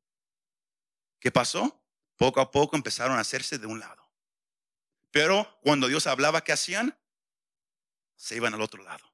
¿Qué 1.19 1.31
pasó? 1.31 1.83
Poco 2.15 2.41
a 2.41 2.51
poco 2.51 2.75
empezaron 2.75 3.17
a 3.17 3.21
hacerse 3.21 3.57
de 3.57 3.67
un 3.67 3.79
lado. 3.79 4.09
Pero 5.11 5.59
cuando 5.61 5.87
Dios 5.87 6.07
hablaba, 6.07 6.43
¿qué 6.43 6.51
hacían? 6.51 6.97
Se 8.15 8.35
iban 8.35 8.53
al 8.53 8.61
otro 8.61 8.83
lado. 8.83 9.13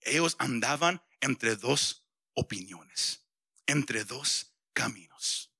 Ellos 0.00 0.36
andaban 0.38 1.02
entre 1.20 1.56
dos 1.56 2.06
opiniones 2.34 3.26
entre 3.66 4.04
dos 4.04 4.52
caminos. 4.72 5.50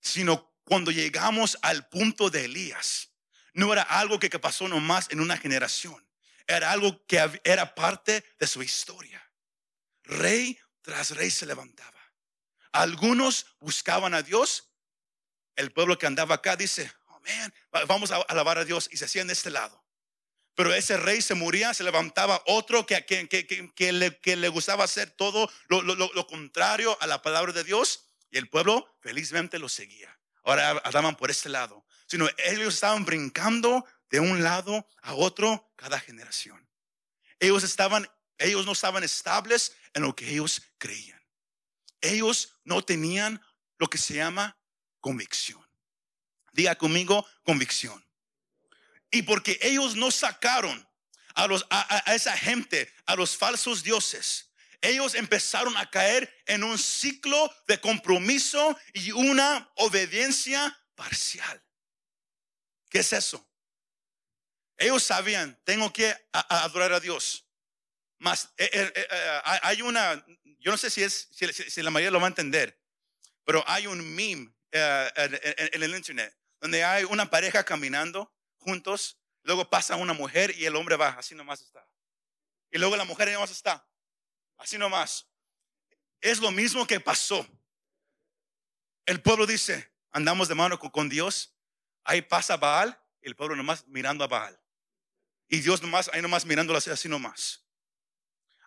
Sino 0.00 0.52
cuando 0.64 0.90
llegamos 0.90 1.58
al 1.62 1.88
punto 1.88 2.30
de 2.30 2.44
Elías, 2.44 3.10
no 3.52 3.72
era 3.72 3.82
algo 3.82 4.18
que, 4.18 4.30
pasó 4.38 4.68
nomás 4.68 5.08
en 5.10 5.20
una 5.20 5.36
generación, 5.36 6.04
era 6.46 6.72
algo 6.72 7.04
que 7.06 7.40
era 7.44 7.74
parte 7.74 8.24
de 8.38 8.46
su 8.46 8.62
historia. 8.62 9.22
Rey 10.04 10.58
tras 10.82 11.12
rey 11.12 11.30
se 11.30 11.46
levantaba. 11.46 12.00
Algunos 12.72 13.46
buscaban 13.60 14.14
a 14.14 14.22
Dios. 14.22 14.70
El 15.56 15.72
pueblo 15.72 15.98
que 15.98 16.06
andaba 16.06 16.36
acá 16.36 16.56
dice, 16.56 16.92
oh 17.06 17.20
man, 17.20 17.54
vamos 17.86 18.10
a 18.10 18.16
alabar 18.16 18.58
a 18.58 18.64
Dios 18.64 18.88
y 18.92 18.96
se 18.96 19.06
hacían 19.06 19.28
de 19.28 19.32
este 19.32 19.50
lado. 19.50 19.84
Pero 20.54 20.72
ese 20.72 20.96
rey 20.96 21.20
se 21.20 21.34
moría, 21.34 21.74
se 21.74 21.82
levantaba 21.82 22.42
otro 22.46 22.86
que, 22.86 23.04
que, 23.04 23.92
le, 23.92 24.18
que 24.18 24.36
le, 24.36 24.48
gustaba 24.48 24.84
hacer 24.84 25.10
todo 25.10 25.50
lo, 25.68 25.82
lo, 25.82 26.26
contrario 26.26 26.96
a 27.00 27.06
la 27.06 27.22
palabra 27.22 27.52
de 27.52 27.64
Dios 27.64 28.06
y 28.30 28.38
el 28.38 28.48
pueblo 28.48 28.96
felizmente 29.00 29.58
lo 29.58 29.68
seguía. 29.68 30.16
Ahora 30.44 30.80
andaban 30.84 31.16
por 31.16 31.30
este 31.30 31.48
lado, 31.48 31.84
sino 32.06 32.28
ellos 32.38 32.74
estaban 32.74 33.04
brincando 33.04 33.84
de 34.10 34.20
un 34.20 34.42
lado 34.42 34.86
a 35.02 35.14
otro 35.14 35.72
cada 35.76 35.98
generación. 35.98 36.68
Ellos 37.38 37.64
estaban, 37.64 38.08
ellos 38.38 38.66
no 38.66 38.72
estaban 38.72 39.04
estables 39.04 39.76
en 39.92 40.02
lo 40.02 40.14
que 40.14 40.30
ellos 40.30 40.62
creían. 40.78 41.22
Ellos 42.00 42.58
no 42.64 42.84
tenían 42.84 43.42
lo 43.78 43.88
que 43.88 43.98
se 43.98 44.14
llama 44.14 44.58
convicción. 45.00 45.64
Diga 46.52 46.76
conmigo 46.76 47.26
convicción. 47.42 48.04
Y 49.10 49.22
porque 49.22 49.58
ellos 49.62 49.96
no 49.96 50.10
sacaron 50.10 50.88
a, 51.34 51.46
los, 51.46 51.66
a, 51.70 52.14
esa 52.14 52.36
gente, 52.36 52.92
a 53.06 53.16
los 53.16 53.36
falsos 53.36 53.82
dioses, 53.82 54.50
ellos 54.80 55.14
empezaron 55.14 55.76
a 55.76 55.88
caer 55.90 56.32
en 56.46 56.62
un 56.62 56.78
ciclo 56.78 57.50
de 57.66 57.80
compromiso 57.80 58.76
y 58.92 59.12
una 59.12 59.70
obediencia 59.76 60.78
parcial. 60.94 61.62
¿Qué 62.90 62.98
es 62.98 63.12
eso? 63.12 63.48
Ellos 64.76 65.02
sabían, 65.02 65.58
tengo 65.64 65.92
que 65.92 66.14
adorar 66.32 66.92
a 66.92 67.00
Dios. 67.00 67.46
Más, 68.18 68.52
eh, 68.56 68.70
eh, 68.72 68.92
eh, 68.96 69.40
hay 69.62 69.82
una, 69.82 70.24
yo 70.58 70.70
no 70.70 70.76
sé 70.76 70.90
si, 70.90 71.02
es, 71.02 71.28
si, 71.30 71.82
la 71.82 71.90
mayoría 71.90 72.10
lo 72.10 72.20
va 72.20 72.26
a 72.26 72.28
entender, 72.28 72.80
pero 73.44 73.62
hay 73.66 73.86
un 73.86 74.14
meme 74.14 74.54
en 74.72 75.82
el 75.82 75.94
internet 75.94 76.36
donde 76.60 76.82
hay 76.82 77.04
una 77.04 77.28
pareja 77.28 77.62
caminando 77.62 78.34
juntos, 78.56 79.20
luego 79.42 79.68
pasa 79.68 79.96
una 79.96 80.14
mujer 80.14 80.54
y 80.56 80.64
el 80.64 80.74
hombre 80.76 80.96
va, 80.96 81.10
así 81.10 81.34
nomás 81.34 81.60
está. 81.60 81.86
Y 82.70 82.78
luego 82.78 82.96
la 82.96 83.04
mujer 83.04 83.30
nomás 83.30 83.50
está, 83.50 83.86
así 84.56 84.78
nomás. 84.78 85.28
Es 86.20 86.38
lo 86.38 86.50
mismo 86.50 86.86
que 86.86 86.98
pasó. 86.98 87.46
El 89.04 89.20
pueblo 89.20 89.46
dice, 89.46 89.92
andamos 90.10 90.48
de 90.48 90.54
mano 90.54 90.78
con, 90.78 91.10
Dios, 91.10 91.54
ahí 92.02 92.22
pasa 92.22 92.56
Baal, 92.56 92.98
y 93.20 93.28
el 93.28 93.36
pueblo 93.36 93.54
nomás 93.54 93.86
mirando 93.86 94.24
a 94.24 94.28
Baal. 94.28 94.58
Y 95.54 95.60
Dios 95.60 95.82
nomás, 95.82 96.10
ahí 96.12 96.20
nomás 96.20 96.44
mirándolo 96.44 96.78
así, 96.78 96.90
así 96.90 97.08
nomás. 97.08 97.64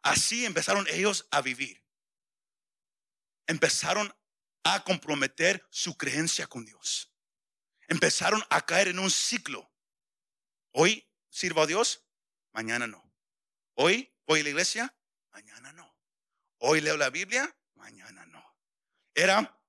Así 0.02 0.46
empezaron 0.46 0.88
ellos 0.90 1.28
a 1.32 1.42
vivir. 1.42 1.84
Empezaron 3.46 4.14
a 4.64 4.84
comprometer 4.84 5.66
su 5.70 5.98
creencia 5.98 6.48
con 6.48 6.66
Dios. 6.66 7.14
Empezaron 7.88 8.44
a 8.50 8.66
caer 8.66 8.90
en 8.90 9.00
un 9.00 9.10
ciclo 9.10 9.72
Hoy 10.80 11.10
sirvo 11.30 11.64
a 11.64 11.66
Dios, 11.66 12.06
mañana 12.52 12.86
no. 12.86 13.04
Hoy 13.74 14.14
voy 14.28 14.42
a 14.42 14.44
la 14.44 14.50
iglesia, 14.50 14.96
mañana 15.32 15.74
no. 15.74 15.98
Hoy 16.60 16.82
leo 16.82 16.98
la 16.98 17.10
Biblia, 17.10 17.58
mañana 17.74 18.28
no. 18.28 18.56
Era 19.16 19.60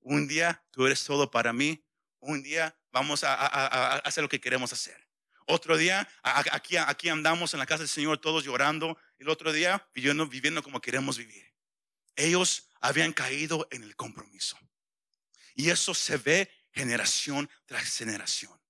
un 0.00 0.28
día 0.28 0.64
tú 0.70 0.86
eres 0.86 1.04
todo 1.04 1.32
para 1.32 1.52
mí, 1.52 1.84
un 2.20 2.44
día 2.44 2.78
vamos 2.92 3.24
a, 3.24 3.96
hacer 3.96 4.22
lo 4.22 4.28
que 4.28 4.40
queremos 4.40 4.72
hacer. 4.72 5.01
Otro 5.46 5.76
día, 5.76 6.08
aquí, 6.22 6.76
aquí 6.76 7.08
andamos 7.08 7.54
en 7.54 7.60
la 7.60 7.66
casa 7.66 7.80
del 7.80 7.88
Señor 7.88 8.18
todos 8.18 8.44
llorando. 8.44 8.98
El 9.18 9.28
otro 9.28 9.52
día, 9.52 9.86
viviendo, 9.94 10.26
viviendo 10.26 10.62
como 10.62 10.80
queremos 10.80 11.18
vivir. 11.18 11.52
Ellos 12.16 12.68
habían 12.80 13.12
caído 13.12 13.68
en 13.70 13.82
el 13.82 13.96
compromiso. 13.96 14.58
Y 15.54 15.70
eso 15.70 15.94
se 15.94 16.16
ve 16.16 16.50
generación 16.72 17.48
tras 17.66 17.96
generación 17.96 18.62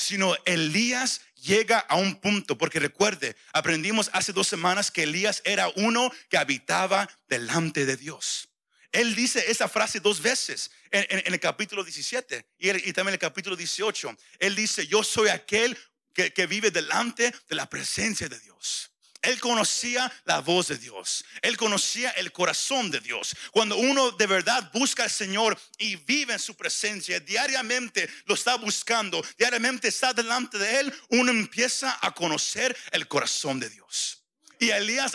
sino 0.00 0.34
Elías 0.46 1.20
llega 1.34 1.78
a 1.78 1.96
un 1.96 2.16
punto, 2.16 2.56
porque 2.56 2.80
recuerde, 2.80 3.36
aprendimos 3.52 4.10
hace 4.12 4.32
dos 4.32 4.48
semanas 4.48 4.90
que 4.90 5.04
Elías 5.04 5.42
era 5.44 5.68
uno 5.76 6.10
que 6.28 6.38
habitaba 6.38 7.08
delante 7.28 7.86
de 7.86 7.96
Dios. 7.96 8.48
Él 8.92 9.14
dice 9.14 9.50
esa 9.50 9.68
frase 9.68 10.00
dos 10.00 10.20
veces 10.20 10.70
en, 10.90 11.32
el 11.32 11.38
capítulo 11.38 11.84
17 11.84 12.44
y, 12.58 12.70
y, 12.70 12.92
también 12.92 13.08
en 13.08 13.14
el 13.14 13.18
capítulo 13.20 13.54
18. 13.54 14.16
Él 14.40 14.56
dice, 14.56 14.86
yo 14.86 15.04
soy 15.04 15.28
aquel 15.28 15.78
que, 16.14 16.46
vive 16.46 16.70
delante 16.70 17.34
de 17.48 17.56
la 17.56 17.68
presencia 17.68 18.28
de 18.28 18.38
Dios. 18.40 18.90
Él 19.22 19.38
conocía 19.38 20.10
la 20.24 20.40
voz 20.40 20.68
de 20.68 20.78
Dios. 20.78 21.24
Él 21.42 21.56
conocía 21.56 22.10
el 22.12 22.32
corazón 22.32 22.90
de 22.90 23.00
Dios. 23.00 23.36
Cuando 23.50 23.76
uno 23.76 24.12
de 24.12 24.26
verdad 24.26 24.70
busca 24.72 25.02
al 25.02 25.10
Señor 25.10 25.58
y 25.76 25.96
vive 25.96 26.32
en 26.32 26.38
su 26.38 26.56
presencia, 26.56 27.20
diariamente 27.20 28.08
lo 28.24 28.34
está 28.34 28.56
buscando, 28.56 29.22
diariamente 29.36 29.88
está 29.88 30.14
delante 30.14 30.58
de 30.58 30.80
Él, 30.80 30.94
uno 31.10 31.30
empieza 31.30 31.98
a 32.00 32.14
conocer 32.14 32.76
el 32.92 33.06
corazón 33.08 33.60
de 33.60 33.68
Dios. 33.68 34.22
Y 34.58 34.70
Elías 34.70 35.12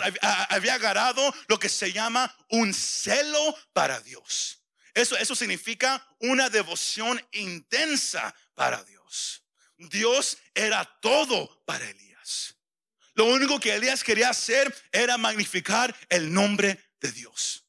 había 0.48 0.74
agarrado 0.74 1.34
lo 1.46 1.58
que 1.58 1.68
se 1.68 1.92
llama 1.92 2.34
un 2.50 2.74
celo 2.74 3.56
para 3.72 4.00
Dios. 4.00 4.62
Eso, 4.94 5.16
eso 5.16 5.34
significa 5.34 6.04
una 6.20 6.48
devoción 6.48 7.22
intensa 7.32 8.34
para 8.54 8.82
Dios. 8.84 9.45
Dios 9.78 10.38
era 10.54 10.84
todo 11.00 11.62
para 11.64 11.88
Elías. 11.88 12.56
Lo 13.14 13.24
único 13.26 13.58
que 13.58 13.74
Elías 13.74 14.04
quería 14.04 14.30
hacer 14.30 14.74
era 14.92 15.16
magnificar 15.16 15.94
el 16.08 16.32
nombre 16.32 16.78
de 17.00 17.12
Dios. 17.12 17.64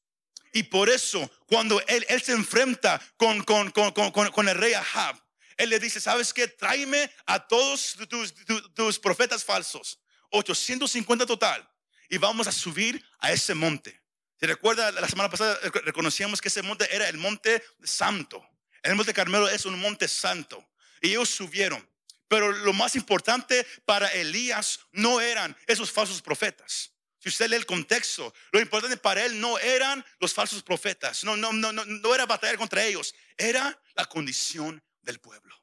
Y 0.53 0.63
por 0.63 0.89
eso, 0.89 1.29
cuando 1.45 1.81
él, 1.87 2.05
se 2.21 2.33
enfrenta 2.33 3.01
con, 3.15 3.43
con, 3.43 3.71
con, 3.71 3.91
con, 3.91 4.49
el 4.49 4.55
rey 4.55 4.73
Ahab, 4.73 5.21
él 5.55 5.69
le 5.69 5.79
dice, 5.79 6.01
¿sabes 6.01 6.33
qué? 6.33 6.47
Tráeme 6.47 7.11
a 7.25 7.47
todos 7.47 7.95
tus, 8.09 8.33
tus, 8.73 8.99
profetas 8.99 9.43
falsos, 9.43 9.99
850 10.31 11.25
total, 11.25 11.69
y 12.09 12.17
vamos 12.17 12.47
a 12.47 12.51
subir 12.51 13.03
a 13.19 13.31
ese 13.31 13.53
monte. 13.53 14.01
¿Se 14.39 14.47
recuerda? 14.47 14.91
La 14.91 15.07
semana 15.07 15.29
pasada 15.29 15.57
reconocíamos 15.85 16.41
que 16.41 16.47
ese 16.47 16.61
monte 16.61 16.87
era 16.95 17.07
el 17.09 17.17
monte 17.17 17.63
santo. 17.83 18.43
El 18.83 18.95
monte 18.95 19.13
Carmelo 19.13 19.49
es 19.49 19.65
un 19.65 19.79
monte 19.79 20.07
santo. 20.07 20.63
Y 21.01 21.09
ellos 21.09 21.29
subieron. 21.29 21.87
Pero 22.27 22.51
lo 22.51 22.73
más 22.73 22.95
importante 22.95 23.65
para 23.85 24.07
Elías 24.07 24.79
no 24.91 25.21
eran 25.21 25.55
esos 25.65 25.91
falsos 25.91 26.21
profetas. 26.21 26.91
Si 27.19 27.29
usted 27.29 27.49
lee 27.49 27.55
el 27.55 27.65
contexto, 27.65 28.33
lo 28.51 28.59
importante 28.59 28.97
para 28.97 29.25
él 29.25 29.39
no 29.39 29.57
eran 29.59 30.05
los 30.19 30.33
falsos 30.33 30.61
profetas. 30.61 31.23
No, 31.23 31.35
no, 31.35 31.51
no, 31.51 31.71
no, 31.71 31.83
no 31.85 32.15
era 32.15 32.25
batallar 32.25 32.57
contra 32.57 32.85
ellos. 32.85 33.15
Era 33.37 33.81
la 33.95 34.05
condición 34.05 34.83
del 35.01 35.19
pueblo. 35.19 35.55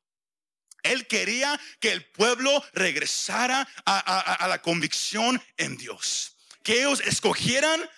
Él 0.83 1.07
quería 1.07 1.59
que 1.81 1.93
el 1.93 2.05
pueblo 2.05 2.63
regresara 2.75 3.67
a, 3.87 4.47
la 4.47 4.61
convicción 4.61 5.43
en 5.57 5.77
Dios. 5.77 6.37
Que 6.63 6.81
ellos 6.81 7.01
escogieran 7.01 7.89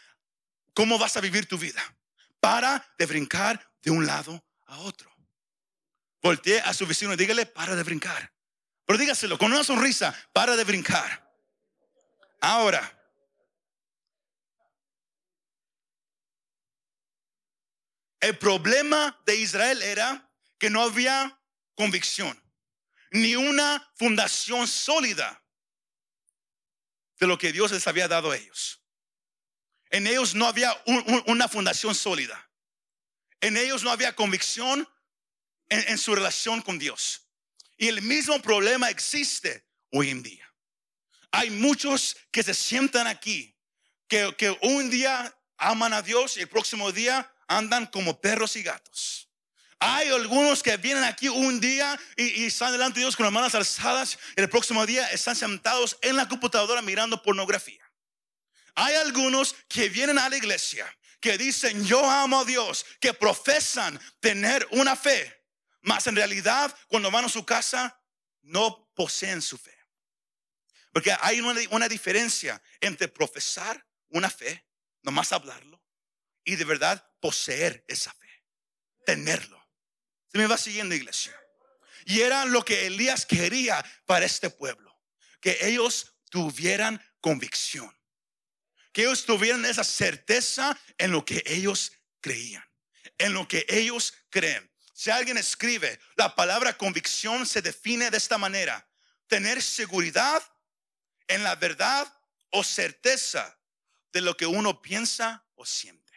cómo 0.73 0.99
vas 0.99 1.16
a 1.16 1.20
vivir 1.20 1.46
tu 1.46 1.58
vida. 1.58 1.82
Para 2.38 2.94
de 2.99 3.06
brincar 3.06 3.73
de 3.82 3.90
un 3.90 4.06
lado 4.06 4.44
a 4.66 4.78
otro. 4.78 5.12
Voltee 6.23 6.61
a 6.61 6.73
su 6.73 6.87
vecino 6.87 7.12
y 7.14 7.16
dígale, 7.16 7.46
para 7.46 7.75
de 7.75 7.82
brincar. 7.82 8.32
Pero 8.87 8.99
dígaselo 8.99 9.37
con 9.37 9.52
una 9.52 9.64
sonrisa, 9.64 10.14
para 10.33 10.57
de 10.57 10.64
brincar. 10.64 11.26
Ahora, 12.40 12.93
el 18.21 18.38
problema 18.38 19.21
de 19.26 19.37
Israel 19.37 19.83
era 19.83 20.31
que 20.59 20.71
no 20.71 20.83
había 20.83 21.40
convicción, 21.75 22.40
ni 23.11 23.35
una 23.35 23.93
fundación 23.97 24.69
sólida 24.69 25.43
de 27.19 27.26
lo 27.26 27.38
que 27.38 27.52
Dios 27.52 27.73
les 27.73 27.87
había 27.87 28.09
dado 28.09 28.31
a 28.31 28.37
ellos. 28.37 28.83
En 29.90 30.07
ellos 30.07 30.35
no 30.35 30.47
había 30.47 30.75
una 31.26 31.49
fundación 31.49 31.95
sólida. 31.95 32.50
En 33.40 33.57
ellos 33.57 33.85
no 33.85 33.90
había 33.90 34.14
convicción 34.14 34.88
en, 35.69 35.99
su 35.99 36.14
relación 36.14 36.62
con 36.62 36.78
Dios. 36.78 37.25
Y 37.76 37.88
el 37.88 38.02
mismo 38.02 38.40
problema 38.40 38.90
existe 38.90 39.66
hoy 39.90 40.11
en 40.11 40.23
día. 40.23 40.52
Hay 41.30 41.50
muchos 41.50 42.16
que 42.30 42.42
se 42.42 42.54
sientan 42.54 43.06
aquí, 43.06 43.54
que, 44.09 44.35
que 44.37 44.56
un 44.62 44.88
día 44.90 45.37
aman 45.59 45.92
a 45.92 46.02
Dios 46.02 46.37
y 46.37 46.40
el 46.40 46.49
próximo 46.49 46.92
día 46.92 47.30
andan 47.49 47.87
como 47.87 48.21
perros 48.21 48.56
y 48.56 48.62
gatos. 48.62 49.28
Hay 49.78 50.09
algunos 50.09 50.62
que 50.62 50.76
vienen 50.78 51.04
aquí 51.04 51.28
un 51.28 51.61
día 51.61 51.99
y, 52.16 52.42
y, 52.42 52.47
están 52.47 52.73
delante 52.73 52.99
de 52.99 53.04
Dios 53.04 53.16
con 53.16 53.25
las 53.25 53.33
manos 53.33 53.54
alzadas 53.54 54.18
y 54.35 54.40
el 54.40 54.49
próximo 54.49 54.87
día 54.87 55.06
están 55.11 55.37
sentados 55.37 55.99
en 56.00 56.16
la 56.16 56.26
computadora 56.26 56.80
mirando 56.80 57.23
pornografía. 57.23 57.83
Hay 58.75 58.95
algunos 58.95 59.54
que 59.68 59.90
vienen 59.90 60.18
a 60.18 60.28
la 60.30 60.37
iglesia, 60.37 60.87
que 61.21 61.37
dicen 61.37 61.85
yo 61.85 62.09
amo 62.09 62.40
a 62.40 62.45
Dios, 62.45 62.87
que 63.00 63.12
profesan 63.12 64.00
tener 64.21 64.66
una 64.71 64.97
fe, 64.97 65.36
mas 65.87 66.07
en 66.07 66.16
realidad 66.16 66.76
cuando 66.88 67.11
van 67.11 67.25
a 67.25 67.28
su 67.28 67.45
casa 67.47 67.99
no 68.43 68.93
poseen 68.95 69.40
su 69.40 69.57
fe. 69.57 69.75
Porque 70.93 71.14
hay 71.21 71.40
una, 71.40 71.59
una 71.71 71.88
diferencia 71.88 72.61
entre 72.81 73.09
profesar 73.09 73.87
una 74.09 74.31
fe, 74.31 74.66
nomás 75.02 75.33
hablarlo, 75.33 75.83
y 76.45 76.57
de 76.57 76.64
verdad 76.64 77.11
poseer 77.21 77.85
esa 77.88 78.12
fe, 78.14 78.45
tenerlo. 79.05 79.66
Se 80.31 80.38
me 80.38 80.47
va 80.47 80.59
siguiendo 80.59 80.95
iglesia. 80.95 81.35
Y 82.05 82.21
era 82.21 82.45
lo 82.45 82.64
que 82.64 82.87
Elías 82.87 83.26
quería 83.26 83.85
para 84.05 84.26
este 84.26 84.50
pueblo, 84.50 84.96
que 85.40 85.59
ellos 85.62 86.14
tuvieran 86.31 87.03
convicción 87.20 87.96
que 88.96 89.03
ellos 89.03 89.27
tuvieran 89.27 89.62
esa 89.66 89.85
certeza 89.85 90.75
en 90.96 91.12
lo 91.12 91.22
que 91.22 91.42
ellos 91.44 91.92
creían, 92.22 92.64
en 93.18 93.35
lo 93.35 93.46
que 93.46 93.66
ellos 93.68 94.14
creen. 94.31 94.72
Si 94.96 95.11
alguien 95.11 95.37
escribe, 95.37 96.00
la 96.14 96.35
palabra 96.35 96.78
convicción 96.78 97.44
se 97.44 97.61
define 97.61 98.11
de 98.11 98.16
esta 98.16 98.38
manera, 98.38 98.88
tener 99.26 99.61
seguridad 99.61 100.42
en 101.28 101.44
la 101.44 101.54
verdad 101.54 102.11
o 102.48 102.64
certeza 102.64 103.59
de 104.11 104.22
lo 104.22 104.35
que 104.38 104.46
uno 104.46 104.80
piensa 104.80 105.44
o 105.54 105.66
siente. 105.66 106.14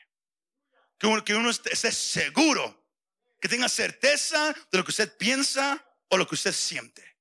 Que 0.97 1.07
uno, 1.07 1.25
que 1.25 1.33
esté 1.69 1.91
seguro, 1.91 2.87
que 3.41 3.49
tenga 3.49 3.67
certeza 3.67 4.55
de 4.71 4.77
lo 4.77 4.85
que 4.85 4.91
usted 4.91 5.13
piensa 5.17 5.85
o 6.07 6.15
lo 6.15 6.25
que 6.25 6.35
usted 6.35 6.53
siente. 6.53 7.17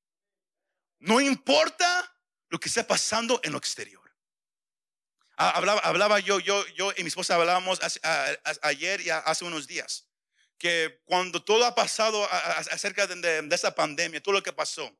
No 1.00 1.20
importa 1.20 2.14
lo 2.50 2.60
que 2.60 2.68
esté 2.68 2.84
pasando 2.84 3.40
en 3.42 3.50
lo 3.50 3.58
exterior. 3.58 4.08
Ah, 5.36 5.50
hablaba, 5.50 5.80
hablaba 5.80 6.20
yo, 6.20 6.38
yo, 6.38 6.64
yo 6.68 6.92
y 6.96 7.02
mi 7.02 7.08
esposa 7.08 7.34
hablábamos 7.34 7.80
ayer 8.62 9.00
y 9.00 9.10
hace 9.10 9.44
unos 9.44 9.66
días 9.66 10.07
que 10.58 11.00
cuando 11.04 11.42
todo 11.42 11.64
ha 11.64 11.74
pasado 11.74 12.26
acerca 12.70 13.06
de, 13.06 13.42
de, 13.42 13.54
esa 13.54 13.74
pandemia, 13.74 14.22
todo 14.22 14.34
lo 14.34 14.42
que 14.42 14.52
pasó, 14.52 14.92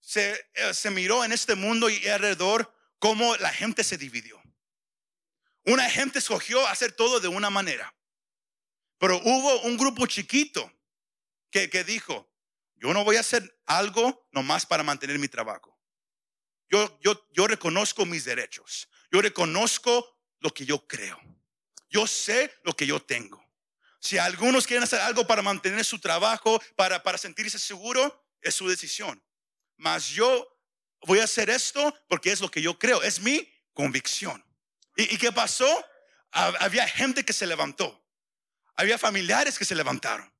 se, 0.00 0.32
eh, 0.54 0.74
se 0.74 0.90
miró 0.90 1.24
en 1.24 1.32
este 1.32 1.54
mundo 1.54 1.90
y 1.90 2.06
alrededor 2.08 2.72
cómo 2.98 3.36
la 3.36 3.50
gente 3.50 3.84
se 3.84 3.98
dividió. 3.98 4.40
Una 5.64 5.88
gente 5.90 6.18
escogió 6.18 6.66
hacer 6.66 6.92
todo 6.92 7.20
de 7.20 7.28
una 7.28 7.50
manera, 7.50 7.94
pero 8.98 9.20
hubo 9.24 9.60
un 9.62 9.76
grupo 9.76 10.06
chiquito 10.06 10.72
que, 11.50 11.68
que 11.68 11.84
dijo, 11.84 12.30
yo 12.76 12.92
no 12.94 13.04
voy 13.04 13.16
a 13.16 13.20
hacer 13.20 13.60
algo 13.66 14.28
nomás 14.32 14.64
para 14.64 14.82
mantener 14.82 15.18
mi 15.18 15.28
trabajo. 15.28 15.76
Yo, 16.68 16.98
yo, 17.00 17.26
yo 17.32 17.46
reconozco 17.46 18.06
mis 18.06 18.24
derechos. 18.24 18.88
Yo 19.10 19.20
reconozco 19.22 20.18
lo 20.40 20.52
que 20.52 20.66
yo 20.66 20.86
creo. 20.86 21.18
Yo 21.88 22.06
sé 22.06 22.52
lo 22.64 22.74
que 22.74 22.86
yo 22.86 23.00
tengo. 23.00 23.45
Si 24.06 24.18
algunos 24.18 24.66
quieren 24.66 24.84
hacer 24.84 25.00
algo 25.00 25.26
para 25.26 25.42
mantener 25.42 25.84
su 25.84 25.98
trabajo, 25.98 26.62
para, 26.76 27.02
para 27.02 27.18
sentirse 27.18 27.58
seguro, 27.58 28.24
es 28.40 28.54
su 28.54 28.68
decisión. 28.68 29.22
Mas 29.76 30.08
yo 30.08 30.46
voy 31.02 31.18
a 31.20 31.24
hacer 31.24 31.50
esto 31.50 31.94
porque 32.08 32.32
es 32.32 32.40
lo 32.40 32.50
que 32.50 32.62
yo 32.62 32.78
creo, 32.78 33.02
es 33.02 33.20
mi 33.20 33.48
convicción. 33.72 34.44
¿Y, 34.96 35.14
y 35.14 35.18
qué 35.18 35.32
pasó? 35.32 35.84
Había 36.30 36.86
gente 36.86 37.24
que 37.24 37.32
se 37.32 37.46
levantó. 37.46 38.04
Había 38.76 38.98
familiares 38.98 39.58
que 39.58 39.64
se 39.64 39.74
levantaron 39.74 40.30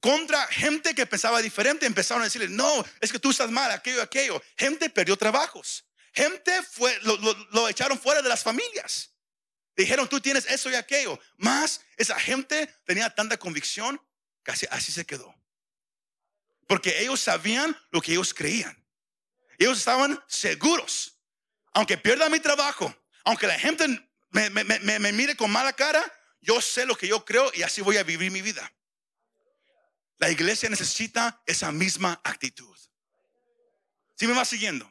contra 0.00 0.46
gente 0.46 0.94
que 0.94 1.06
pensaba 1.06 1.40
diferente, 1.42 1.86
empezaron 1.86 2.22
a 2.22 2.24
decirle, 2.24 2.48
no, 2.48 2.84
es 3.00 3.12
que 3.12 3.18
tú 3.18 3.30
estás 3.30 3.50
mal, 3.50 3.70
aquello, 3.70 4.02
aquello. 4.02 4.42
Gente 4.56 4.90
perdió 4.90 5.16
trabajos. 5.16 5.84
Gente 6.12 6.62
fue, 6.62 6.98
lo, 7.02 7.68
echaron 7.68 7.98
fuera 7.98 8.22
de 8.22 8.28
las 8.28 8.42
familias. 8.42 9.12
Dijeron, 9.80 10.06
tú 10.10 10.20
tienes 10.20 10.44
eso 10.44 10.70
y 10.70 10.74
aquello. 10.74 11.18
Más 11.38 11.80
esa 11.96 12.18
gente 12.20 12.66
tenía 12.84 13.08
tanta 13.08 13.38
convicción 13.38 13.98
que 14.44 14.50
así, 14.50 14.92
se 14.92 15.06
quedó. 15.06 15.34
Porque 16.66 17.00
ellos 17.00 17.18
sabían 17.18 17.74
lo 17.90 18.02
que 18.02 18.12
ellos 18.12 18.34
creían. 18.34 18.76
Ellos 19.58 19.78
estaban 19.78 20.22
seguros. 20.28 21.16
Aunque 21.72 21.96
pierda 21.96 22.28
mi 22.28 22.40
trabajo, 22.40 22.94
aunque 23.24 23.46
la 23.46 23.58
gente 23.58 23.86
me, 24.28 24.50
me, 24.50 25.12
mire 25.12 25.34
con 25.34 25.50
mala 25.50 25.72
cara, 25.72 26.04
yo 26.42 26.60
sé 26.60 26.84
lo 26.84 26.94
que 26.94 27.08
yo 27.08 27.24
creo 27.24 27.50
y 27.54 27.62
así 27.62 27.80
voy 27.80 27.96
a 27.96 28.02
vivir 28.02 28.30
mi 28.30 28.42
vida. 28.42 28.70
La 30.18 30.28
iglesia 30.28 30.68
necesita 30.68 31.42
esa 31.46 31.72
misma 31.72 32.20
actitud. 32.22 32.78
Si 34.16 34.26
me 34.26 34.34
va 34.34 34.44
siguiendo. 34.44 34.89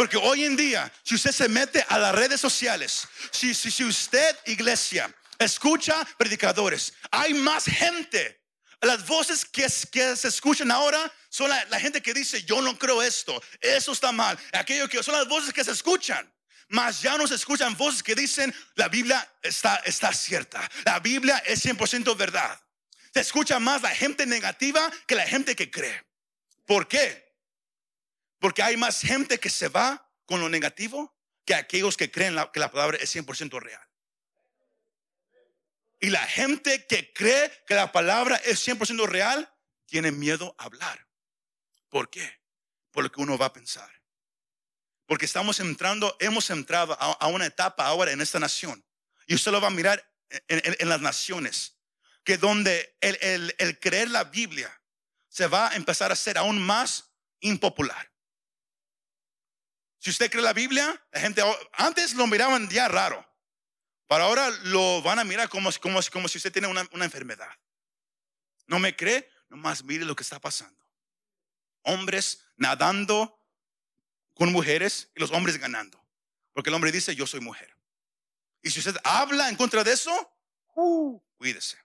Porque 0.00 0.16
hoy 0.16 0.46
en 0.46 0.56
día, 0.56 0.90
si 1.02 1.14
usted 1.14 1.30
se 1.30 1.46
mete 1.46 1.84
a 1.86 1.98
las 1.98 2.14
redes 2.14 2.40
sociales, 2.40 3.06
si, 3.30 3.52
si, 3.52 3.70
si 3.70 3.84
usted, 3.84 4.34
iglesia, 4.46 5.14
escucha 5.38 6.08
predicadores, 6.16 6.94
hay 7.10 7.34
más 7.34 7.66
gente. 7.66 8.40
Las 8.80 9.06
voces 9.06 9.44
que, 9.44 9.66
que 9.92 10.16
se 10.16 10.28
escuchan 10.28 10.70
ahora 10.70 11.12
son 11.28 11.50
la, 11.50 11.78
gente 11.78 12.00
que 12.00 12.14
dice, 12.14 12.42
yo 12.44 12.62
no 12.62 12.78
creo 12.78 13.02
esto, 13.02 13.42
eso 13.60 13.92
está 13.92 14.10
mal. 14.10 14.38
Aquello 14.54 14.88
que 14.88 15.02
son 15.02 15.16
las 15.16 15.28
voces 15.28 15.52
que 15.52 15.62
se 15.62 15.72
escuchan. 15.72 16.32
Mas 16.70 17.02
ya 17.02 17.18
no 17.18 17.26
se 17.26 17.34
escuchan 17.34 17.76
voces 17.76 18.02
que 18.02 18.14
dicen, 18.14 18.54
la 18.76 18.88
Biblia 18.88 19.30
está, 19.42 19.82
está 19.84 20.14
cierta. 20.14 20.66
La 20.86 20.98
Biblia 21.00 21.42
es 21.44 21.62
100% 21.62 22.16
verdad. 22.16 22.58
Se 23.12 23.20
escucha 23.20 23.58
más 23.58 23.82
la 23.82 23.90
gente 23.90 24.24
negativa 24.24 24.90
que 25.06 25.14
la 25.14 25.26
gente 25.26 25.54
que 25.54 25.70
cree. 25.70 26.02
¿Por 26.64 26.88
qué? 26.88 27.29
Porque 28.40 28.62
hay 28.62 28.76
más 28.76 29.00
gente 29.00 29.38
que 29.38 29.50
se 29.50 29.68
va 29.68 30.10
con 30.26 30.40
lo 30.40 30.48
negativo 30.48 31.14
que 31.44 31.54
aquellos 31.54 31.96
que 31.96 32.10
creen 32.10 32.36
que 32.52 32.60
la 32.60 32.70
palabra 32.70 32.96
es 33.00 33.14
100% 33.14 33.60
real. 33.60 33.86
Y 36.00 36.08
la 36.08 36.26
gente 36.26 36.86
que 36.86 37.12
cree 37.12 37.52
que 37.66 37.74
la 37.74 37.92
palabra 37.92 38.36
es 38.36 38.66
100% 38.66 39.06
real 39.06 39.54
tiene 39.84 40.10
miedo 40.10 40.54
a 40.58 40.64
hablar. 40.64 41.06
¿Por 41.90 42.08
qué? 42.08 42.40
Por 42.90 43.04
lo 43.04 43.12
que 43.12 43.20
uno 43.20 43.36
va 43.36 43.46
a 43.46 43.52
pensar. 43.52 43.90
Porque 45.06 45.26
estamos 45.26 45.60
entrando, 45.60 46.16
hemos 46.20 46.48
entrado 46.48 46.96
a, 46.98 47.26
una 47.26 47.44
etapa 47.44 47.84
ahora 47.84 48.12
en 48.12 48.20
esta 48.20 48.38
nación. 48.38 48.82
Y 49.26 49.34
usted 49.34 49.52
lo 49.52 49.60
va 49.60 49.66
a 49.66 49.72
mirar 49.72 50.08
en, 50.48 50.88
las 50.88 51.00
naciones, 51.00 51.76
que 52.24 52.38
donde 52.38 52.96
el, 53.00 53.54
el 53.58 53.78
creer 53.80 54.08
la 54.08 54.24
Biblia 54.24 54.80
se 55.28 55.48
va 55.48 55.70
a 55.70 55.76
empezar 55.76 56.12
a 56.12 56.16
ser 56.16 56.38
aún 56.38 56.62
más 56.62 57.10
impopular. 57.40 58.09
Si 60.00 60.10
usted 60.10 60.30
cree 60.30 60.42
la 60.42 60.52
Biblia, 60.52 61.00
la 61.12 61.20
gente 61.20 61.42
antes 61.74 62.14
lo 62.14 62.26
miraban 62.26 62.68
ya 62.68 62.88
raro, 62.88 63.24
pero 64.08 64.24
ahora 64.24 64.50
lo 64.64 65.00
van 65.02 65.20
a 65.20 65.24
mirar 65.24 65.48
como, 65.48 65.70
si 65.70 66.38
usted 66.38 66.52
tiene 66.52 66.66
una, 66.66 66.84
una 66.92 67.04
enfermedad. 67.04 67.50
¿No 68.66 68.80
me 68.80 68.96
cree? 68.96 69.30
Nomás 69.48 69.84
mire 69.84 70.04
lo 70.04 70.16
que 70.16 70.24
está 70.24 70.40
pasando. 70.40 70.84
Hombres 71.82 72.44
nadando 72.56 73.38
con 74.34 74.50
mujeres 74.50 75.10
y 75.14 75.20
los 75.20 75.30
hombres 75.30 75.58
ganando. 75.58 76.02
Porque 76.52 76.70
el 76.70 76.74
hombre 76.74 76.92
dice, 76.92 77.14
yo 77.14 77.26
soy 77.26 77.40
mujer. 77.40 77.76
Y 78.62 78.70
si 78.70 78.80
usted 78.80 78.96
habla 79.04 79.48
en 79.48 79.56
contra 79.56 79.84
de 79.84 79.92
eso, 79.92 80.34
uh, 80.74 81.20
cuídese. 81.36 81.78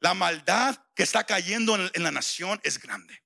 La 0.00 0.14
maldad 0.14 0.76
que 0.94 1.02
está 1.02 1.24
cayendo 1.24 1.76
en, 1.76 2.02
la 2.02 2.10
nación 2.10 2.60
es 2.62 2.78
grande. 2.78 3.22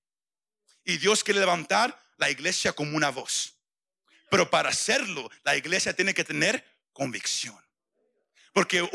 Y 0.85 0.99
Dios 0.99 1.25
quiere 1.25 1.41
levantar 1.41 2.01
la 2.19 2.31
iglesia 2.31 2.73
como 2.73 2.97
una 2.97 3.11
voz. 3.11 3.55
Pero 4.31 4.51
para 4.51 4.69
hacerlo, 4.69 5.31
la 5.43 5.57
iglesia 5.57 5.95
tiene 5.95 6.13
que 6.13 6.25
tener 6.25 6.65
convicción. 6.93 7.59
Porque, 8.53 8.89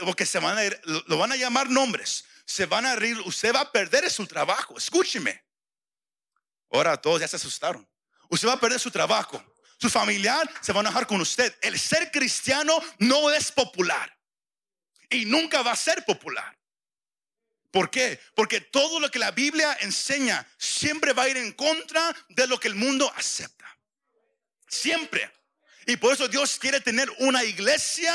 porque 0.00 0.26
se 0.26 0.38
van 0.38 0.58
a 0.58 0.62
lo 0.84 1.18
van 1.18 1.32
a 1.32 1.36
llamar 1.36 1.70
nombres, 1.70 2.24
se 2.44 2.66
van 2.66 2.86
a 2.86 2.96
reír, 2.96 3.18
usted 3.20 3.54
va 3.54 3.60
a 3.60 3.72
perder 3.72 4.08
su 4.10 4.26
trabajo. 4.26 4.76
Escúcheme. 4.76 5.42
Ahora 6.70 6.96
todos 6.96 7.20
ya 7.20 7.28
se 7.28 7.36
asustaron. 7.36 7.88
Usted 8.28 8.46
va 8.46 8.52
a 8.54 8.60
perder 8.60 8.78
su 8.78 8.90
trabajo. 8.90 9.42
Su 9.80 9.88
familiar 9.88 10.48
se 10.60 10.72
va 10.72 10.80
a 10.80 10.82
enojar 10.82 11.06
con 11.06 11.20
usted. 11.20 11.56
El 11.62 11.78
ser 11.78 12.10
cristiano 12.10 12.78
no 12.98 13.30
es 13.30 13.50
popular. 13.50 14.14
Y 15.08 15.24
nunca 15.24 15.62
va 15.62 15.72
a 15.72 15.76
ser 15.76 16.04
popular. 16.04 16.59
¿Por 17.70 17.90
qué? 17.90 18.20
Porque 18.34 18.60
todo 18.60 18.98
lo 18.98 19.10
que 19.10 19.18
la 19.18 19.30
Biblia 19.30 19.76
enseña 19.80 20.46
siempre 20.58 21.12
va 21.12 21.24
a 21.24 21.28
ir 21.28 21.36
en 21.36 21.52
contra 21.52 22.14
de 22.28 22.46
lo 22.46 22.58
que 22.58 22.68
el 22.68 22.74
mundo 22.74 23.12
acepta. 23.16 23.66
Siempre. 24.68 25.30
Y 25.86 25.96
por 25.96 26.12
eso 26.12 26.28
Dios 26.28 26.58
quiere 26.58 26.80
tener 26.80 27.08
una 27.18 27.44
iglesia 27.44 28.14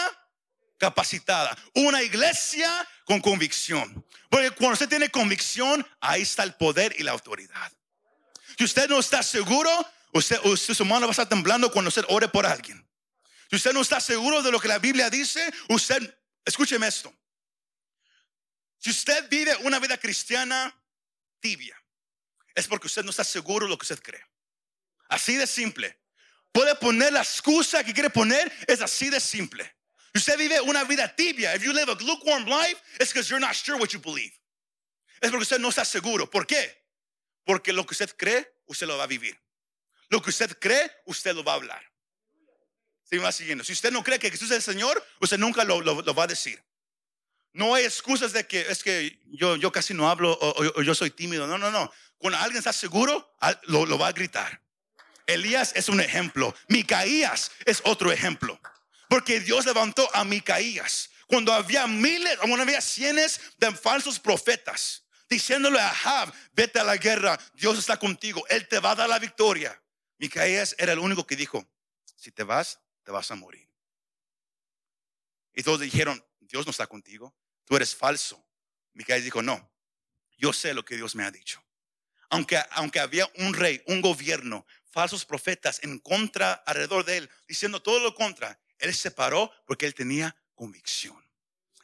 capacitada, 0.77 1.57
una 1.73 2.03
iglesia 2.03 2.87
con 3.05 3.21
convicción. 3.21 4.05
Porque 4.29 4.51
cuando 4.51 4.73
usted 4.73 4.89
tiene 4.89 5.09
convicción, 5.09 5.85
ahí 6.01 6.23
está 6.23 6.43
el 6.43 6.55
poder 6.55 6.93
y 6.97 7.03
la 7.03 7.11
autoridad. 7.11 7.71
Si 8.57 8.63
usted 8.63 8.89
no 8.89 8.99
está 8.99 9.23
seguro, 9.23 9.69
usted, 10.11 10.39
usted 10.43 10.73
su 10.73 10.85
mano 10.85 11.07
va 11.07 11.11
a 11.11 11.11
estar 11.11 11.29
temblando 11.29 11.71
cuando 11.71 11.89
usted 11.89 12.05
ore 12.09 12.27
por 12.27 12.45
alguien. 12.45 12.85
Si 13.49 13.55
usted 13.55 13.73
no 13.73 13.81
está 13.81 13.99
seguro 13.99 14.41
de 14.41 14.51
lo 14.51 14.59
que 14.59 14.67
la 14.67 14.79
Biblia 14.79 15.09
dice, 15.09 15.53
usted, 15.69 16.17
escúcheme 16.43 16.87
esto. 16.87 17.13
Si 18.77 18.89
usted 18.89 19.27
vive 19.29 19.55
una 19.57 19.79
vida 19.79 19.97
cristiana 19.97 20.75
tibia, 21.39 21.75
es 22.53 22.67
porque 22.67 22.87
usted 22.87 23.03
no 23.03 23.09
está 23.09 23.23
seguro 23.23 23.65
de 23.65 23.69
lo 23.69 23.77
que 23.77 23.83
usted 23.83 24.01
cree. 24.01 24.23
Así 25.09 25.35
de 25.35 25.47
simple. 25.47 25.99
Puede 26.51 26.75
poner 26.75 27.11
la 27.11 27.21
excusa 27.21 27.83
que 27.83 27.93
quiere 27.93 28.09
poner, 28.09 28.51
es 28.67 28.81
así 28.81 29.09
de 29.09 29.19
simple. 29.19 29.75
Si 30.13 30.19
usted 30.19 30.37
vive 30.37 30.61
una 30.61 30.85
vida 30.85 31.13
tibia, 31.13 31.53
if 31.53 31.63
you 31.63 31.73
live 31.73 31.91
a 31.91 31.95
lukewarm 31.95 32.45
life, 32.45 32.81
it's 32.99 33.11
because 33.11 33.29
you're 33.29 33.45
not 33.45 33.53
sure 33.53 33.77
what 33.77 33.89
you 33.89 33.99
believe. 33.99 34.33
Es 35.19 35.29
porque 35.29 35.43
usted 35.43 35.59
no 35.59 35.69
está 35.69 35.83
seguro. 35.83 36.29
¿Por 36.29 36.47
qué? 36.47 36.85
Porque 37.43 37.73
lo 37.73 37.85
que 37.85 37.93
usted 37.93 38.15
cree, 38.15 38.47
usted 38.67 38.87
lo 38.87 38.97
va 38.97 39.03
a 39.03 39.07
vivir. 39.07 39.37
Lo 40.09 40.21
que 40.21 40.29
usted 40.29 40.57
cree, 40.57 40.89
usted 41.05 41.35
lo 41.35 41.43
va 41.43 41.53
a 41.53 41.55
hablar. 41.55 41.91
Siguiendo. 43.31 43.63
Si 43.63 43.73
usted 43.73 43.91
no 43.91 44.03
cree 44.03 44.17
que 44.17 44.31
Jesús 44.31 44.49
es 44.51 44.57
el 44.57 44.73
Señor, 44.73 45.05
usted 45.19 45.37
nunca 45.37 45.63
lo 45.63 46.13
va 46.13 46.23
a 46.23 46.27
decir. 46.27 46.63
No 47.55 47.73
hay 47.73 47.85
excusas 47.85 48.33
de 48.33 48.45
que 48.45 48.59
es 48.69 48.83
que 48.83 49.17
yo, 49.27 49.55
yo 49.55 49.71
casi 49.71 49.93
no 49.93 50.09
hablo 50.09 50.37
o, 50.41 50.81
yo 50.81 50.93
soy 50.93 51.09
tímido. 51.09 51.47
No, 51.47 51.57
no, 51.57 51.71
no. 51.71 51.89
Cuando 52.17 52.37
alguien 52.37 52.57
está 52.57 52.73
seguro, 52.73 53.33
lo, 53.63 53.97
va 53.97 54.09
a 54.09 54.11
gritar. 54.11 54.61
Elías 55.25 55.71
es 55.73 55.87
un 55.87 56.01
ejemplo. 56.01 56.53
Micaías 56.67 57.51
es 57.65 57.81
otro 57.85 58.11
ejemplo. 58.11 58.59
Porque 59.07 59.39
Dios 59.39 59.65
levantó 59.65 60.05
a 60.13 60.25
Micaías 60.25 61.11
cuando 61.27 61.53
había 61.53 61.87
miles, 61.87 62.37
cuando 62.39 62.61
había 62.61 62.81
cientos 62.81 63.39
de 63.57 63.71
falsos 63.71 64.19
profetas 64.19 65.05
diciéndole 65.29 65.79
a 65.79 65.89
Ahab, 65.89 66.33
vete 66.51 66.79
a 66.79 66.83
la 66.83 66.97
guerra, 66.97 67.39
Dios 67.53 67.79
está 67.79 67.97
contigo, 67.97 68.45
Él 68.49 68.67
te 68.67 68.79
va 68.79 68.91
a 68.91 68.95
dar 68.95 69.07
la 69.07 69.17
victoria. 69.17 69.81
Micaías 70.17 70.75
era 70.77 70.91
el 70.91 70.99
único 70.99 71.25
que 71.25 71.37
dijo, 71.37 71.65
si 72.17 72.31
te 72.31 72.43
vas, 72.43 72.81
te 73.05 73.11
vas 73.11 73.31
a 73.31 73.35
morir. 73.35 73.69
Y 75.53 75.63
todos 75.63 75.79
dijeron, 75.79 76.21
Dios 76.41 76.65
no 76.65 76.71
está 76.71 76.85
contigo 76.85 77.33
tú 77.65 77.75
eres 77.75 77.95
falso. 77.95 78.43
Micaías 78.93 79.23
dijo, 79.23 79.41
no, 79.41 79.71
yo 80.37 80.53
sé 80.53 80.73
lo 80.73 80.85
que 80.85 80.95
Dios 80.95 81.15
me 81.15 81.23
ha 81.23 81.31
dicho. 81.31 81.61
Aunque, 82.29 82.59
aunque 82.71 82.99
había 82.99 83.29
un 83.35 83.53
rey, 83.53 83.81
un 83.87 84.01
gobierno, 84.01 84.65
falsos 84.89 85.25
profetas 85.25 85.79
en 85.83 85.99
contra 85.99 86.53
alrededor 86.53 87.05
de 87.05 87.17
él, 87.17 87.29
diciendo 87.47 87.81
todo 87.81 87.99
lo 87.99 88.15
contra, 88.15 88.59
él 88.79 88.93
se 88.93 89.11
paró 89.11 89.51
porque 89.65 89.85
él 89.85 89.93
tenía 89.93 90.35
convicción. 90.53 91.21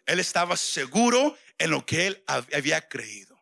Él 0.06 0.20
estaba 0.20 0.58
seguro 0.58 1.38
en 1.58 1.72
lo 1.72 1.86
que 1.86 2.08
él 2.08 2.24
había 2.28 2.88
creído. 2.88 3.39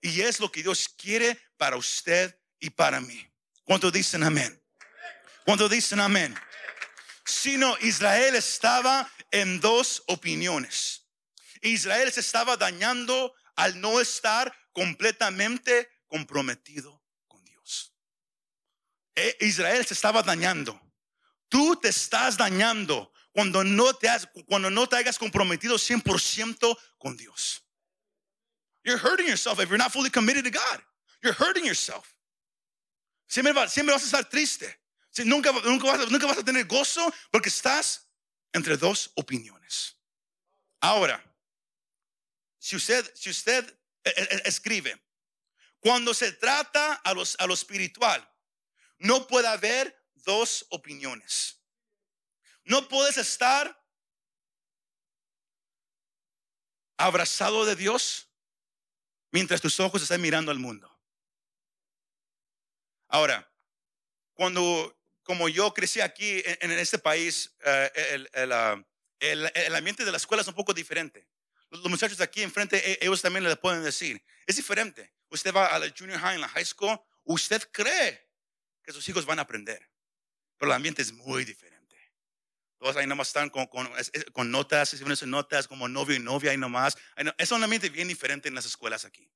Y 0.00 0.20
es 0.20 0.38
lo 0.38 0.52
que 0.52 0.62
Dios 0.62 0.88
quiere 0.88 1.40
para 1.56 1.76
usted 1.76 2.38
y 2.60 2.70
para 2.70 3.00
mí. 3.00 3.28
¿Cuántos 3.64 3.92
dicen 3.92 4.22
amén? 4.22 4.62
¿Cuántos 5.44 5.70
dicen 5.70 6.00
amén? 6.00 6.34
Sino 7.24 7.76
Israel 7.80 8.36
estaba 8.36 9.10
en 9.30 9.60
dos 9.60 10.02
opiniones. 10.06 11.07
Israel 11.62 12.12
se 12.12 12.20
estaba 12.20 12.56
dañando 12.56 13.34
al 13.56 13.80
no 13.80 14.00
estar 14.00 14.54
completamente 14.72 15.88
comprometido 16.06 17.02
con 17.26 17.44
Dios. 17.44 17.94
E, 19.14 19.36
Israel 19.40 19.84
se 19.84 19.94
estaba 19.94 20.22
dañando. 20.22 20.80
Tú 21.48 21.76
te 21.76 21.88
estás 21.88 22.36
dañando 22.36 23.12
cuando 23.32 23.64
no 23.64 23.94
te, 23.94 24.08
has, 24.08 24.28
cuando 24.46 24.70
no 24.70 24.88
te 24.88 24.96
hayas 24.96 25.18
comprometido 25.18 25.76
100% 25.76 26.78
con 26.98 27.16
Dios. 27.16 27.64
You're 28.84 28.98
hurting 28.98 29.26
yourself 29.26 29.60
if 29.60 29.68
you're 29.68 29.78
not 29.78 29.92
fully 29.92 30.10
committed 30.10 30.44
to 30.44 30.50
God. 30.50 30.82
You're 31.22 31.34
hurting 31.34 31.64
yourself. 31.64 32.14
Siempre, 33.28 33.52
vas 33.52 33.76
a 33.76 33.80
estar 33.80 34.28
triste. 34.28 34.80
Nunca, 35.24 35.52
nunca, 35.52 35.96
nunca 36.06 36.26
vas 36.26 36.38
a 36.38 36.44
tener 36.44 36.64
gozo 36.66 37.12
porque 37.30 37.48
estás 37.48 38.08
entre 38.52 38.76
dos 38.76 39.10
opiniones. 39.16 39.96
Ahora, 40.80 41.22
si 42.68 42.76
usted, 42.76 43.10
si 43.14 43.30
usted 43.30 43.66
eh, 44.04 44.12
eh, 44.14 44.28
eh, 44.30 44.42
escribe, 44.44 45.02
cuando 45.80 46.12
se 46.12 46.32
trata 46.32 46.92
a, 46.96 47.14
los, 47.14 47.34
a 47.38 47.46
lo 47.46 47.54
espiritual, 47.54 48.30
no 48.98 49.26
puede 49.26 49.48
haber 49.48 49.98
dos 50.16 50.66
opiniones. 50.68 51.62
No 52.64 52.86
puedes 52.86 53.16
estar 53.16 53.82
abrazado 56.98 57.64
de 57.64 57.74
Dios 57.74 58.28
mientras 59.30 59.62
tus 59.62 59.80
ojos 59.80 60.02
están 60.02 60.20
mirando 60.20 60.50
al 60.50 60.58
mundo. 60.58 60.94
Ahora, 63.08 63.50
cuando, 64.34 64.94
como 65.22 65.48
yo 65.48 65.72
crecí 65.72 66.02
aquí 66.02 66.42
en, 66.44 66.70
este 66.72 66.98
país, 66.98 67.56
el, 67.94 68.28
el, 68.34 69.52
el, 69.54 69.74
ambiente 69.74 70.04
de 70.04 70.10
la 70.10 70.18
escuela 70.18 70.42
es 70.42 70.48
un 70.48 70.54
poco 70.54 70.74
diferente. 70.74 71.26
Los 71.70 71.84
muchachos 71.84 72.20
aquí 72.20 72.42
enfrente, 72.42 72.92
e, 72.92 72.98
ellos 73.02 73.20
también 73.20 73.44
le 73.44 73.56
pueden 73.56 73.82
decir, 73.82 74.22
es 74.46 74.56
diferente. 74.56 75.12
Usted 75.30 75.54
va 75.54 75.66
a 75.66 75.78
la 75.78 75.92
junior 75.96 76.18
high, 76.18 76.34
en 76.34 76.40
la 76.40 76.48
high 76.48 76.64
school, 76.64 76.98
usted 77.24 77.62
cree 77.70 78.26
que 78.82 78.92
sus 78.92 79.06
hijos 79.08 79.26
van 79.26 79.38
a 79.38 79.42
aprender, 79.42 79.90
pero 80.56 80.70
el 80.70 80.76
ambiente 80.76 81.02
es 81.02 81.12
muy 81.12 81.44
diferente. 81.44 81.78
Todos 82.78 82.96
ahí 82.96 83.06
nomás 83.06 83.28
están 83.28 83.50
con, 83.50 83.66
con, 83.66 83.90
con 84.32 84.50
notas, 84.50 84.94
notas 85.26 85.66
como 85.66 85.88
novio 85.88 86.14
y 86.14 86.20
novia 86.20 86.52
ahí 86.52 86.56
nomás. 86.56 86.96
Es 87.36 87.50
un 87.50 87.62
ambiente 87.62 87.88
bien 87.88 88.06
diferente 88.06 88.48
en 88.48 88.54
las 88.54 88.66
escuelas 88.66 89.04
aquí. 89.04 89.30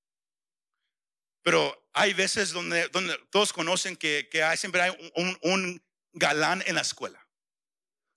Pero 1.42 1.88
hay 1.92 2.14
veces 2.14 2.52
donde, 2.52 2.88
donde 2.88 3.18
todos 3.30 3.52
conocen 3.52 3.96
que, 3.96 4.28
que 4.30 4.44
hay, 4.44 4.56
siempre 4.56 4.80
hay 4.80 5.10
un, 5.16 5.36
un, 5.42 5.84
galán 6.14 6.62
en 6.66 6.74
la 6.74 6.82
escuela. 6.82 7.26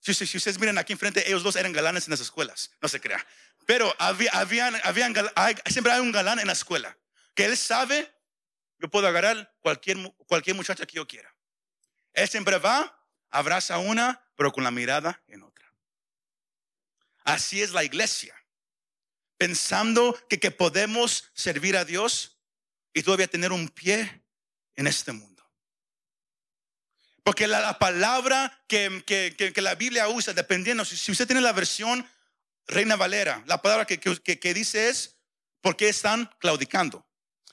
Si, 0.00 0.14
si, 0.14 0.36
ustedes 0.36 0.60
miran 0.60 0.78
aquí 0.78 0.92
enfrente, 0.92 1.26
ellos 1.26 1.42
dos 1.42 1.56
eran 1.56 1.72
galanes 1.72 2.06
en 2.06 2.12
las 2.12 2.20
escuelas, 2.20 2.70
no 2.80 2.88
se 2.88 3.00
crea. 3.00 3.26
Pero 3.66 3.92
había, 3.98 4.30
habían, 4.32 4.80
habían, 4.84 5.12
siempre 5.68 5.92
hay 5.92 6.00
un 6.00 6.12
galán 6.12 6.38
en 6.38 6.46
la 6.46 6.52
escuela 6.52 6.96
que 7.34 7.44
él 7.44 7.56
sabe, 7.56 8.10
yo 8.78 8.88
puedo 8.88 9.06
agarrar 9.08 9.54
cualquier, 9.60 9.98
cualquier 10.26 10.56
muchacha 10.56 10.86
que 10.86 10.96
yo 10.96 11.06
quiera. 11.06 11.34
Él 12.14 12.28
siempre 12.28 12.56
va, 12.58 12.98
abraza 13.30 13.74
a 13.74 13.78
una, 13.78 14.24
pero 14.36 14.52
con 14.52 14.64
la 14.64 14.70
mirada 14.70 15.22
en 15.26 15.42
otra. 15.42 15.70
Así 17.24 17.60
es 17.60 17.72
la 17.72 17.84
iglesia. 17.84 18.34
Pensando 19.36 20.18
que, 20.28 20.40
que 20.40 20.50
podemos 20.50 21.30
servir 21.34 21.76
a 21.76 21.84
Dios 21.84 22.38
y 22.94 23.02
todavía 23.02 23.26
tener 23.26 23.52
un 23.52 23.68
pie 23.68 24.22
en 24.76 24.86
este 24.86 25.12
mundo. 25.12 25.44
Porque 27.22 27.46
la, 27.46 27.60
la 27.60 27.78
palabra 27.78 28.64
que, 28.68 29.02
que, 29.04 29.34
que, 29.36 29.52
que 29.52 29.60
la 29.60 29.74
Biblia 29.74 30.08
usa, 30.08 30.32
dependiendo, 30.32 30.84
si, 30.84 30.96
si 30.96 31.12
usted 31.12 31.26
tiene 31.26 31.42
la 31.42 31.52
versión 31.52 32.08
Reina 32.68 32.96
Valera, 32.96 33.44
la 33.46 33.62
palabra 33.62 33.86
que, 33.86 34.54
dice 34.54 34.88
es, 34.88 35.16
¿por 35.60 35.76
qué 35.76 35.88
están 35.88 36.28
claudicando? 36.38 37.06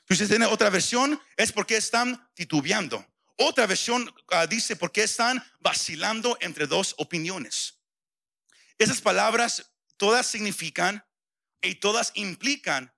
Si 0.08 0.14
usted 0.14 0.28
tiene 0.28 0.46
otra 0.46 0.70
versión, 0.70 1.22
es 1.38 1.52
porque 1.52 1.78
están 1.78 2.30
titubeando. 2.34 3.06
Otra 3.38 3.66
versión 3.68 4.14
ah, 4.30 4.48
dice, 4.48 4.76
¿por 4.76 4.92
qué 4.92 5.04
están 5.04 5.44
vacilando 5.60 6.38
entre 6.42 6.68
dos 6.68 6.96
opiniones? 6.98 7.80
Esas 8.78 9.02
palabras 9.02 9.72
todas 9.98 10.28
significan 10.28 11.06
y 11.62 11.76
todas 11.76 12.12
implican 12.16 12.94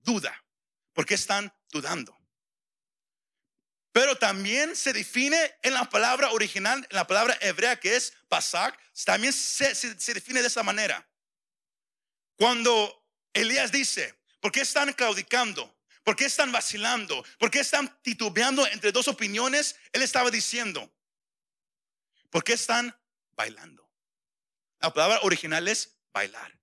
duda. 0.00 0.44
¿Por 0.92 1.06
qué 1.06 1.14
están 1.14 1.52
dudando? 1.70 2.16
Pero 3.92 4.16
también 4.16 4.76
se 4.76 4.92
define 4.92 5.38
en 5.62 5.74
la 5.74 5.88
palabra 5.88 6.30
original, 6.30 6.86
en 6.90 6.96
la 6.96 7.06
palabra 7.06 7.36
hebrea 7.40 7.78
que 7.78 7.96
es 7.96 8.12
pasak, 8.28 8.78
también 9.04 9.32
se 9.32 10.14
define 10.14 10.40
de 10.40 10.48
esa 10.48 10.62
manera. 10.62 11.06
Cuando 12.36 13.06
Elías 13.32 13.72
dice, 13.72 14.14
¿por 14.40 14.52
qué 14.52 14.60
están 14.60 14.92
claudicando? 14.92 15.74
¿Por 16.02 16.16
qué 16.16 16.26
están 16.26 16.52
vacilando? 16.52 17.24
¿Por 17.38 17.50
qué 17.50 17.60
están 17.60 18.00
titubeando 18.02 18.66
entre 18.66 18.92
dos 18.92 19.08
opiniones? 19.08 19.76
Él 19.92 20.02
estaba 20.02 20.30
diciendo, 20.30 20.92
¿por 22.30 22.44
qué 22.44 22.52
están 22.52 22.94
bailando? 23.32 23.90
La 24.80 24.92
palabra 24.92 25.20
original 25.22 25.66
es 25.66 25.96
bailar. 26.12 26.60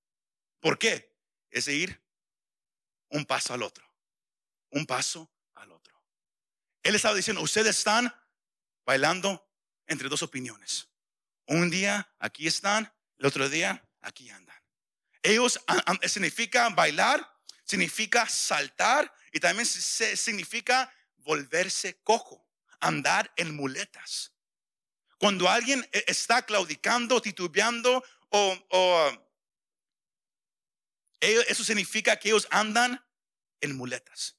¿Por 0.60 0.78
qué? 0.78 1.18
Es 1.50 1.68
ir 1.68 2.02
un 3.10 3.26
paso 3.26 3.54
al 3.54 3.64
otro, 3.64 3.86
un 4.70 4.86
paso 4.86 5.32
al 5.56 5.72
otro. 5.72 6.00
Él 6.84 6.96
estaba 6.96 7.16
diciendo, 7.16 7.42
ustedes 7.42 7.78
están 7.78 8.14
bailando 8.86 9.50
entre 9.88 10.08
dos 10.08 10.22
opiniones. 10.22 10.88
Un 11.48 11.70
día 11.70 12.14
aquí 12.20 12.48
están, 12.48 12.94
el 13.18 13.26
otro 13.26 13.50
día 13.50 13.84
aquí 14.02 14.30
andan. 14.30 14.61
Ellos 15.24 15.60
significa 16.08 16.70
bailar, 16.70 17.28
significa 17.64 18.28
saltar 18.28 19.14
y 19.32 19.40
también 19.40 19.66
significa 19.66 20.92
volverse 21.18 22.02
cojo, 22.04 22.48
andar 22.80 23.32
en 23.36 23.56
muletas. 23.56 24.34
Cuando 25.18 25.48
alguien 25.48 25.88
e, 25.92 26.04
está 26.08 26.44
claudicando, 26.46 27.22
titubeando 27.22 28.04
o, 28.30 29.28
eso 31.20 31.64
significa 31.64 32.18
que 32.18 32.30
ellos 32.30 32.48
andan 32.50 33.06
en 33.60 33.76
muletas, 33.76 34.38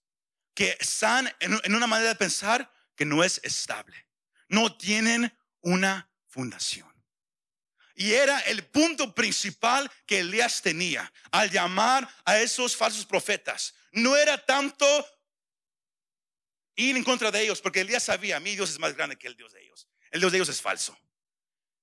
que 0.54 0.76
están 0.80 1.32
en 1.38 1.74
una 1.74 1.86
manera 1.86 2.08
de 2.08 2.16
pensar 2.16 2.72
que 2.96 3.04
no 3.04 3.22
es 3.22 3.40
estable, 3.44 4.08
no 4.48 4.76
tienen 4.76 5.32
una 5.60 6.10
fundación. 6.26 6.91
Y 7.94 8.12
era 8.12 8.40
el 8.40 8.64
punto 8.66 9.14
principal 9.14 9.90
que 10.06 10.20
Elías 10.20 10.62
tenía 10.62 11.12
al 11.30 11.50
llamar 11.50 12.08
a 12.24 12.38
esos 12.38 12.76
falsos 12.76 13.04
profetas. 13.04 13.74
No 13.92 14.16
era 14.16 14.38
tanto 14.44 14.86
ir 16.76 16.96
en 16.96 17.04
contra 17.04 17.30
de 17.30 17.42
ellos, 17.42 17.60
porque 17.60 17.80
Elías 17.80 18.04
sabía, 18.04 18.40
mi 18.40 18.54
Dios 18.54 18.70
es 18.70 18.78
más 18.78 18.94
grande 18.94 19.16
que 19.16 19.26
el 19.26 19.36
Dios 19.36 19.52
de 19.52 19.62
ellos. 19.62 19.88
El 20.10 20.20
Dios 20.20 20.32
de 20.32 20.38
ellos 20.38 20.48
es 20.48 20.60
falso. 20.60 20.98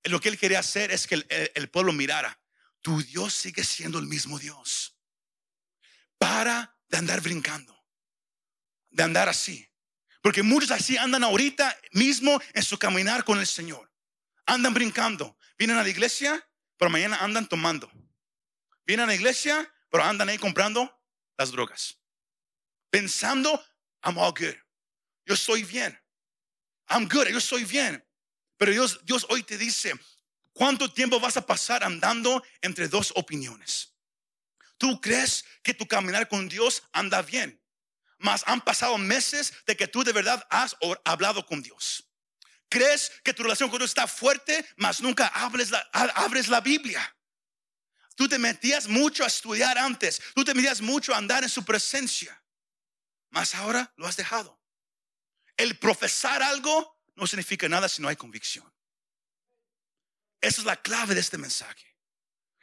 Lo 0.04 0.19
que 0.19 0.30
él 0.30 0.38
quería 0.38 0.60
hacer 0.60 0.91
es 0.91 1.08
que 1.08 1.26
el, 1.54 1.69
pueblo 1.69 1.91
mirara, 1.91 2.39
tu 2.82 3.02
Dios 3.04 3.34
sigue 3.34 3.63
siendo 3.63 4.00
el 4.00 4.06
mismo 4.06 4.39
Dios. 4.39 4.95
Para 6.17 6.78
de 6.88 6.98
andar 6.98 7.22
brincando, 7.22 7.86
de 8.89 9.04
andar 9.04 9.30
así. 9.30 9.67
Porque 10.22 10.43
muchos 10.43 10.72
así 10.72 10.98
andan 10.98 11.24
ahorita 11.24 11.78
mismo 11.91 12.41
en 12.54 12.63
su 12.63 12.78
caminar 12.78 13.24
con 13.24 13.39
el 13.39 13.48
Señor. 13.48 13.91
Andan 14.45 14.74
brincando. 14.74 15.38
Vienen 15.60 15.78
a 15.78 15.84
la 15.84 15.89
iglesia, 15.89 16.50
pero 16.78 16.89
mañana 16.89 17.17
andan 17.17 17.45
tomando. 17.45 17.91
Vienen 18.86 19.04
a 19.04 19.08
la 19.08 19.15
iglesia, 19.15 19.69
pero 19.91 20.06
andan 20.06 20.30
ahí 20.30 20.38
comprando 20.38 20.89
las 21.38 21.52
drogas. 21.52 22.00
Pensando, 22.89 23.62
I'm 24.02 24.17
all 24.17 24.32
good. 24.32 24.56
Yo 25.26 25.34
estoy 25.34 25.63
bien. 25.63 26.00
I'm 26.88 27.10
good, 27.10 27.28
yo 27.28 27.38
estoy 27.38 27.65
bien. 27.65 28.02
Pero 28.58 28.72
Dios, 28.72 29.02
Dios 29.04 29.26
hoy 29.30 29.43
te 29.43 29.58
dice, 29.58 29.93
¿cuánto 30.54 30.91
tiempo 30.93 31.19
vas 31.19 31.36
a 31.36 31.45
pasar 31.45 31.84
andando 31.84 32.41
entre 32.62 32.88
dos 32.88 33.12
opiniones? 33.17 33.93
Tú 34.78 35.02
crees 35.02 35.43
que 35.62 35.74
tu 35.74 35.86
caminar 35.86 36.30
con 36.30 36.48
Dios 36.48 36.84
anda 36.93 37.22
bien, 37.22 37.62
mas 38.17 38.45
han 38.48 38.62
pasado 38.62 38.98
meses 38.98 39.54
de 39.67 39.76
que 39.76 39.89
tú 39.89 40.06
de 40.06 40.13
verdad 40.13 40.48
has 40.50 40.78
hablado 41.04 41.45
con 41.45 41.62
Dios. 41.62 42.09
Crees 42.69 43.12
que 43.23 43.34
tu 43.34 43.41
relación 43.41 43.69
con 43.69 43.79
Dios 43.79 43.91
está 43.91 44.08
fuerte, 44.08 44.63
mas 44.77 45.01
nunca 45.01 45.27
abres 45.27 45.71
la, 46.47 46.62
Biblia. 46.62 47.15
Tú 48.15 48.29
te 48.29 48.38
metías 48.38 48.88
mucho 48.88 49.23
a 49.23 49.27
estudiar 49.27 49.77
antes, 49.77 50.21
tú 50.36 50.43
te 50.43 50.53
metías 50.53 50.79
mucho 50.79 51.13
a 51.13 51.17
andar 51.17 51.43
en 51.43 51.49
su 51.49 51.65
presencia, 51.65 52.43
mas 53.32 53.55
ahora 53.55 53.91
lo 53.97 54.05
has 54.05 54.15
dejado. 54.15 54.62
El 55.58 55.79
profesar 55.79 56.43
algo 56.43 57.01
no 57.15 57.25
significa 57.25 57.67
nada 57.67 57.89
si 57.89 58.01
no 58.01 58.08
hay 58.08 58.15
convicción. 58.15 58.71
Esa 60.39 60.62
es 60.62 60.65
la 60.65 60.82
clave 60.82 61.15
de 61.15 61.21
este 61.21 61.38
mensaje. 61.38 61.97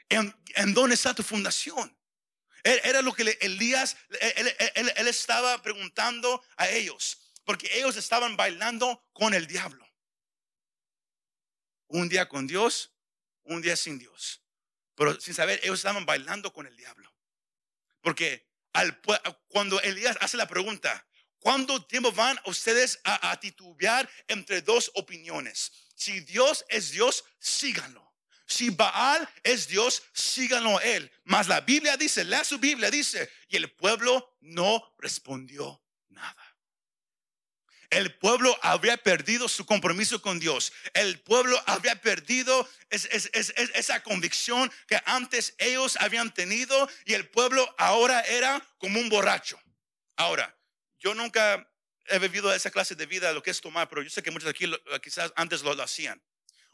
¿En, 0.08 0.32
dónde 0.72 0.94
está 0.94 1.14
tu 1.14 1.24
fundación? 1.24 1.94
Era 2.62 3.02
lo 3.02 3.12
que 3.12 3.36
Elías, 3.40 3.96
él 4.20 5.08
estaba 5.08 5.60
preguntando 5.62 6.44
a 6.56 6.68
ellos, 6.68 7.32
porque 7.44 7.68
ellos 7.78 7.96
estaban 7.96 8.36
bailando 8.36 9.04
con 9.12 9.34
el 9.34 9.46
diablo. 9.46 9.85
Un 11.88 12.08
día 12.08 12.28
con 12.28 12.46
Dios, 12.46 12.92
un 13.44 13.62
día 13.62 13.76
sin 13.76 13.98
Dios. 13.98 14.42
Pero 14.94 15.20
sin 15.20 15.34
saber, 15.34 15.60
ellos 15.62 15.78
estaban 15.78 16.06
bailando 16.06 16.52
con 16.52 16.66
el 16.66 16.76
diablo. 16.76 17.12
Porque 18.00 18.46
al, 18.72 19.00
cuando 19.48 19.80
Elías 19.82 20.16
hace 20.20 20.36
la 20.36 20.48
pregunta, 20.48 21.06
¿cuánto 21.38 21.84
tiempo 21.84 22.12
van 22.12 22.38
ustedes 22.46 23.00
a, 23.04 23.38
titubear 23.40 24.08
entre 24.28 24.62
dos 24.62 24.90
opiniones? 24.94 25.72
Si 25.94 26.20
Dios 26.20 26.64
es 26.68 26.90
Dios, 26.90 27.24
síganlo. 27.38 28.14
Si 28.46 28.70
Baal 28.70 29.28
es 29.42 29.66
Dios, 29.66 30.02
síganlo 30.12 30.80
él. 30.80 31.10
Mas 31.24 31.48
la 31.48 31.60
Biblia 31.60 31.96
dice, 31.96 32.24
lea 32.24 32.44
su 32.44 32.58
Biblia, 32.58 32.90
dice, 32.90 33.30
y 33.48 33.56
el 33.56 33.72
pueblo 33.72 34.36
no 34.40 34.94
respondió 34.98 35.82
nada. 36.08 36.45
El 37.90 38.14
pueblo 38.14 38.56
habría 38.62 38.96
perdido 38.96 39.48
su 39.48 39.64
compromiso 39.64 40.20
con 40.20 40.38
Dios. 40.38 40.72
El 40.94 41.20
pueblo 41.20 41.60
habría 41.66 42.00
perdido 42.00 42.68
esa 42.90 44.02
convicción 44.02 44.70
que 44.86 45.00
antes 45.04 45.54
ellos 45.58 45.96
habían 46.00 46.32
tenido 46.32 46.88
y 47.04 47.14
el 47.14 47.28
pueblo 47.28 47.74
ahora 47.78 48.20
era 48.22 48.66
como 48.78 49.00
un 49.00 49.08
borracho. 49.08 49.60
Ahora, 50.16 50.56
yo 50.98 51.14
nunca 51.14 51.68
he 52.08 52.18
vivido 52.18 52.52
esa 52.52 52.70
clase 52.70 52.94
de 52.94 53.06
vida, 53.06 53.32
lo 53.32 53.42
que 53.42 53.50
es 53.50 53.60
tomar, 53.60 53.88
pero 53.88 54.02
yo 54.02 54.10
sé 54.10 54.22
que 54.22 54.30
muchos 54.30 54.48
aquí 54.48 54.70
quizás 55.02 55.32
antes 55.36 55.62
lo, 55.62 55.70
hacían. 55.82 56.22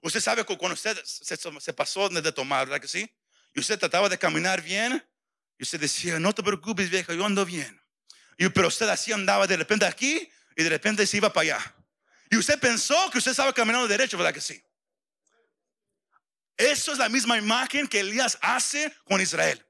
Usted 0.01 0.20
sabe 0.20 0.44
que 0.44 0.57
cuando 0.57 0.75
usted 0.75 0.98
se, 1.05 1.72
pasó 1.72 2.09
de 2.09 2.33
tomar, 2.33 2.66
¿verdad 2.66 2.81
que 2.81 2.88
sí? 2.88 3.11
Y 3.55 3.61
usted 3.61 3.79
trataba 3.79 4.09
de 4.09 4.18
caminar 4.18 4.62
bien 4.62 5.05
y 5.59 5.62
usted 5.62 5.81
decía, 5.81 6.18
no 6.18 6.33
te 6.35 6.42
preocupes 6.42 6.90
vieja, 6.90 7.14
yo 7.14 7.25
ando 7.25 7.44
bien. 7.44 7.81
Y, 8.38 8.48
pero 8.48 8.68
usted 8.68 8.88
así 8.88 9.12
andaba 9.12 9.46
de 9.46 9.57
repente 9.57 9.85
aquí 9.85 10.29
y 10.57 10.62
de 10.62 10.69
repente 10.69 11.07
se 11.07 11.17
iba 11.17 11.33
para 11.33 11.57
allá. 11.57 11.75
Y 12.31 12.37
usted 12.37 12.59
pensó 12.59 13.11
que 13.11 13.19
usted 13.19 13.33
estaba 13.33 13.53
caminando 13.53 13.87
derecho, 13.87 14.17
¿verdad 14.17 14.33
que 14.33 14.41
sí? 14.41 14.62
Eso 16.57 16.93
es 16.93 16.99
la 16.99 17.09
misma 17.09 17.37
imagen 17.37 17.88
que 17.88 18.01
Elías 18.01 18.38
hace 18.41 18.95
con 19.05 19.21
Israel. 19.21 19.65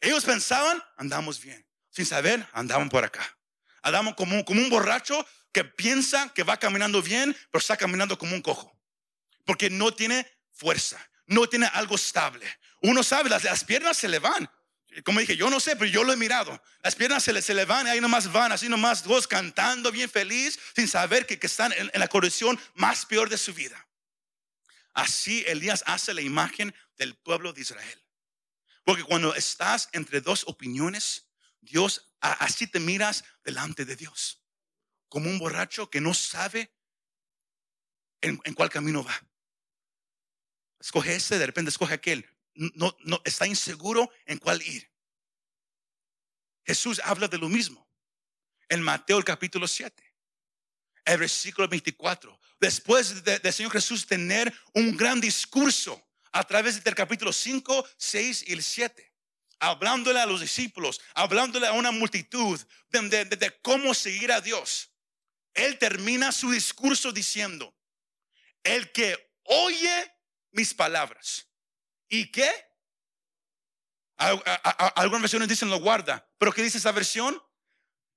Ellos 0.00 0.24
pensaban, 0.24 0.82
andamos 0.96 1.40
bien. 1.40 1.66
Sin 1.90 2.06
saber, 2.06 2.46
andaban 2.52 2.88
por 2.88 3.04
acá. 3.04 3.36
Andamos 3.82 4.14
como, 4.14 4.44
como 4.44 4.60
un 4.60 4.70
borracho 4.70 5.26
que 5.52 5.64
piensa 5.64 6.32
que 6.34 6.42
va 6.42 6.58
caminando 6.58 7.02
bien, 7.02 7.36
pero 7.50 7.60
está 7.60 7.76
caminando 7.76 8.18
como 8.18 8.34
un 8.34 8.42
cojo. 8.42 8.78
Porque 9.44 9.70
no 9.70 9.92
tiene 9.92 10.30
fuerza, 10.52 10.98
no 11.26 11.48
tiene 11.48 11.66
algo 11.72 11.96
estable. 11.96 12.46
Uno 12.82 13.02
sabe, 13.02 13.30
las, 13.30 13.44
las 13.44 13.64
piernas 13.64 13.96
se 13.96 14.08
le 14.08 14.18
van, 14.18 14.48
como 15.04 15.20
dije, 15.20 15.36
yo 15.36 15.50
no 15.50 15.60
sé, 15.60 15.76
pero 15.76 15.90
yo 15.90 16.02
lo 16.02 16.12
he 16.12 16.16
mirado. 16.16 16.60
Las 16.82 16.94
piernas 16.94 17.22
se 17.22 17.32
le, 17.32 17.42
se 17.42 17.54
le 17.54 17.64
van 17.64 17.86
y 17.86 17.90
ahí 17.90 18.00
nomás 18.00 18.32
van, 18.32 18.52
así 18.52 18.68
nomás 18.68 19.04
dos 19.04 19.26
cantando 19.26 19.92
bien 19.92 20.08
feliz, 20.08 20.58
sin 20.74 20.88
saber 20.88 21.26
que, 21.26 21.38
que 21.38 21.46
están 21.46 21.72
en, 21.72 21.90
la 21.92 22.08
condición 22.08 22.58
más 22.74 23.04
peor 23.04 23.28
de 23.28 23.38
su 23.38 23.52
vida. 23.52 23.86
Así 24.94 25.44
Elías 25.46 25.84
hace 25.86 26.14
la 26.14 26.22
imagen 26.22 26.74
del 26.96 27.14
pueblo 27.16 27.52
de 27.52 27.60
Israel. 27.60 28.02
Porque 28.82 29.04
cuando 29.04 29.34
estás 29.34 29.90
entre 29.92 30.20
dos 30.20 30.44
opiniones, 30.46 31.28
Dios, 31.60 32.10
así 32.20 32.66
te 32.66 32.80
miras 32.80 33.24
delante 33.44 33.84
de 33.84 33.94
Dios. 33.94 34.42
Como 35.08 35.28
un 35.28 35.38
borracho 35.38 35.90
que 35.90 36.00
no 36.00 36.14
sabe 36.14 36.72
en, 38.22 38.40
en 38.44 38.54
cuál 38.54 38.70
camino 38.70 39.04
va. 39.04 39.22
Escoge 40.80 41.14
este, 41.14 41.38
de 41.38 41.46
repente 41.46 41.68
escoge 41.68 41.94
aquel 41.94 42.26
no, 42.74 42.96
no 43.04 43.22
está 43.24 43.46
inseguro 43.46 44.10
en 44.26 44.38
cuál 44.38 44.60
ir. 44.62 44.90
Jesús 46.64 47.00
habla 47.04 47.28
de 47.28 47.38
lo 47.38 47.48
mismo 47.48 47.88
en 48.68 48.82
Mateo 48.82 49.18
el 49.18 49.24
capítulo 49.24 49.66
7. 49.66 50.04
el 51.04 51.18
versículo 51.18 51.66
24. 51.68 52.38
Después 52.60 53.24
del 53.24 53.52
Señor 53.52 53.72
Jesús 53.72 54.06
tener 54.06 54.52
un 54.74 54.96
gran 54.96 55.20
discurso 55.20 56.06
a 56.32 56.44
través 56.44 56.84
del 56.84 56.94
capítulo 56.94 57.32
5, 57.32 57.88
6 57.96 58.44
y 58.48 58.52
el 58.52 58.62
7, 58.62 59.14
hablándole 59.60 60.20
a 60.20 60.26
los 60.26 60.40
discípulos, 60.40 61.00
hablándole 61.14 61.66
a 61.66 61.72
una 61.72 61.90
multitud 61.90 62.60
de 62.90 63.58
cómo 63.62 63.94
seguir 63.94 64.32
a 64.32 64.40
Dios. 64.42 64.90
Él 65.54 65.78
termina 65.78 66.32
su 66.32 66.50
discurso 66.50 67.12
diciendo, 67.12 67.74
el 68.62 68.92
que 68.92 69.32
oye 69.44 70.12
mis 70.50 70.74
palabras. 70.74 71.47
¿Y 72.08 72.30
qué? 72.30 72.50
Algunas 74.16 75.22
versiones 75.22 75.48
dicen 75.48 75.70
lo 75.70 75.78
guarda, 75.80 76.28
pero 76.38 76.52
¿qué 76.52 76.62
dice 76.62 76.78
esa 76.78 76.92
versión? 76.92 77.40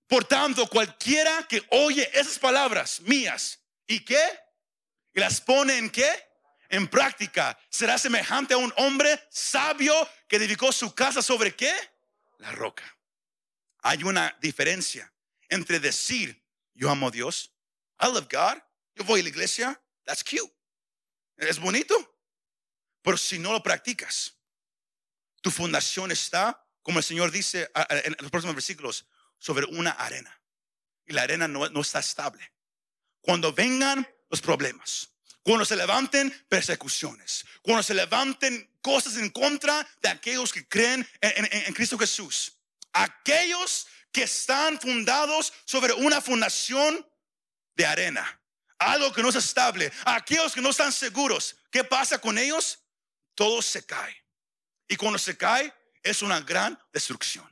Por 0.08 0.26
tanto, 0.26 0.68
cualquiera 0.68 1.48
que 1.48 1.66
oye 1.70 2.10
esas 2.14 2.40
palabras 2.40 3.02
mías 3.02 3.62
y 3.86 4.04
qué, 4.04 4.22
las 5.14 5.40
pone 5.40 5.78
en 5.78 5.90
qué, 5.90 6.10
en 6.70 6.88
práctica, 6.88 7.58
será 7.70 7.98
semejante 7.98 8.54
a 8.54 8.58
un 8.58 8.74
hombre 8.78 9.22
sabio 9.30 9.94
que 10.28 10.38
edificó 10.38 10.72
su 10.72 10.96
casa 10.96 11.22
sobre 11.22 11.56
qué, 11.56 11.74
la 12.40 12.52
roca. 12.52 12.84
Hay 13.84 14.04
una 14.04 14.36
diferencia 14.42 15.14
entre 15.50 15.80
decir 15.80 16.42
yo 16.74 16.90
amo 16.90 17.08
a 17.08 17.12
Dios, 17.12 17.54
I 18.00 18.08
love 18.08 18.28
God, 18.32 18.58
yo 18.96 19.04
voy 19.04 19.20
a 19.20 19.24
la 19.24 19.30
iglesia, 19.30 19.80
that's 20.04 20.24
cute, 20.24 20.52
es 21.38 21.60
bonito, 21.60 21.96
pero 23.02 23.18
si 23.18 23.40
no 23.40 23.52
lo 23.52 23.64
practicas, 23.64 24.36
tu 25.42 25.52
fundación 25.52 26.12
está, 26.12 26.66
como 26.84 27.00
el 27.00 27.04
Señor 27.04 27.32
dice 27.32 27.70
en 27.90 28.16
los 28.20 28.32
próximos 28.32 28.56
versículos, 28.56 29.06
sobre 29.40 29.66
una 29.66 29.92
arena. 29.92 30.40
Y 31.06 31.14
la 31.14 31.24
arena 31.24 31.48
no, 31.48 31.82
está 31.82 32.00
estable. 32.00 32.54
Cuando 33.22 33.52
vengan 33.52 34.08
los 34.30 34.40
problemas, 34.40 35.10
cuando 35.44 35.66
se 35.66 35.76
levanten 35.76 36.32
persecuciones, 36.48 37.44
cuando 37.64 37.82
se 37.82 37.96
levanten 37.96 38.78
cosas 38.82 39.18
en 39.18 39.30
contra 39.32 39.88
de 40.02 40.10
aquellos 40.10 40.54
que 40.54 40.68
creen 40.68 41.08
en, 41.20 41.74
Cristo 41.74 41.98
Jesús, 41.98 42.54
aquellos 42.94 43.88
que 44.12 44.24
están 44.24 44.80
fundados 44.80 45.52
sobre 45.66 45.94
una 45.94 46.22
fundación 46.22 47.06
de 47.76 47.86
arena, 47.86 48.40
algo 48.78 49.12
que 49.12 49.24
no 49.24 49.30
es 49.30 49.36
estable, 49.36 49.92
aquellos 50.06 50.54
que 50.54 50.62
no 50.62 50.70
están 50.70 50.92
seguros, 50.92 51.56
¿qué 51.72 51.84
pasa 51.84 52.20
con 52.20 52.38
ellos? 52.38 52.80
Todo 53.36 53.62
se 53.62 53.86
cae. 53.86 54.16
Y 54.88 54.96
cuando 54.96 55.18
se 55.18 55.38
cae, 55.38 55.74
es 56.04 56.22
una 56.22 56.42
gran 56.42 56.80
destrucción. 56.92 57.50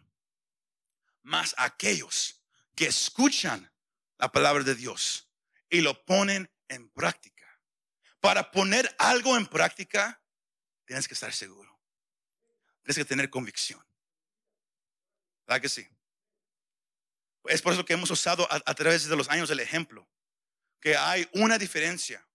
Más 1.21 1.53
aquellos 1.57 2.41
que 2.75 2.87
escuchan 2.87 3.71
la 4.17 4.31
palabra 4.31 4.63
de 4.63 4.75
Dios 4.75 5.29
y 5.69 5.81
lo 5.81 6.03
ponen 6.05 6.49
en 6.67 6.89
práctica. 6.89 7.45
Para 8.19 8.51
poner 8.51 8.93
algo 8.99 9.37
en 9.37 9.47
práctica, 9.47 10.21
tienes 10.85 11.07
que 11.07 11.13
estar 11.13 11.31
seguro. 11.33 11.79
Tienes 12.83 12.97
que 12.97 13.05
tener 13.05 13.29
convicción. 13.29 13.85
¿Verdad 15.47 15.61
que 15.61 15.69
sí? 15.69 15.87
Es 17.45 17.61
por 17.61 17.73
eso 17.73 17.85
que 17.85 17.93
hemos 17.93 18.11
usado 18.11 18.47
a, 18.51 18.75
través 18.75 19.07
de 19.07 19.15
los 19.15 19.29
años 19.29 19.49
el 19.49 19.59
ejemplo, 19.59 20.07
que 20.79 20.95
hay 20.95 21.27
una 21.33 21.57
diferencia, 21.57 22.27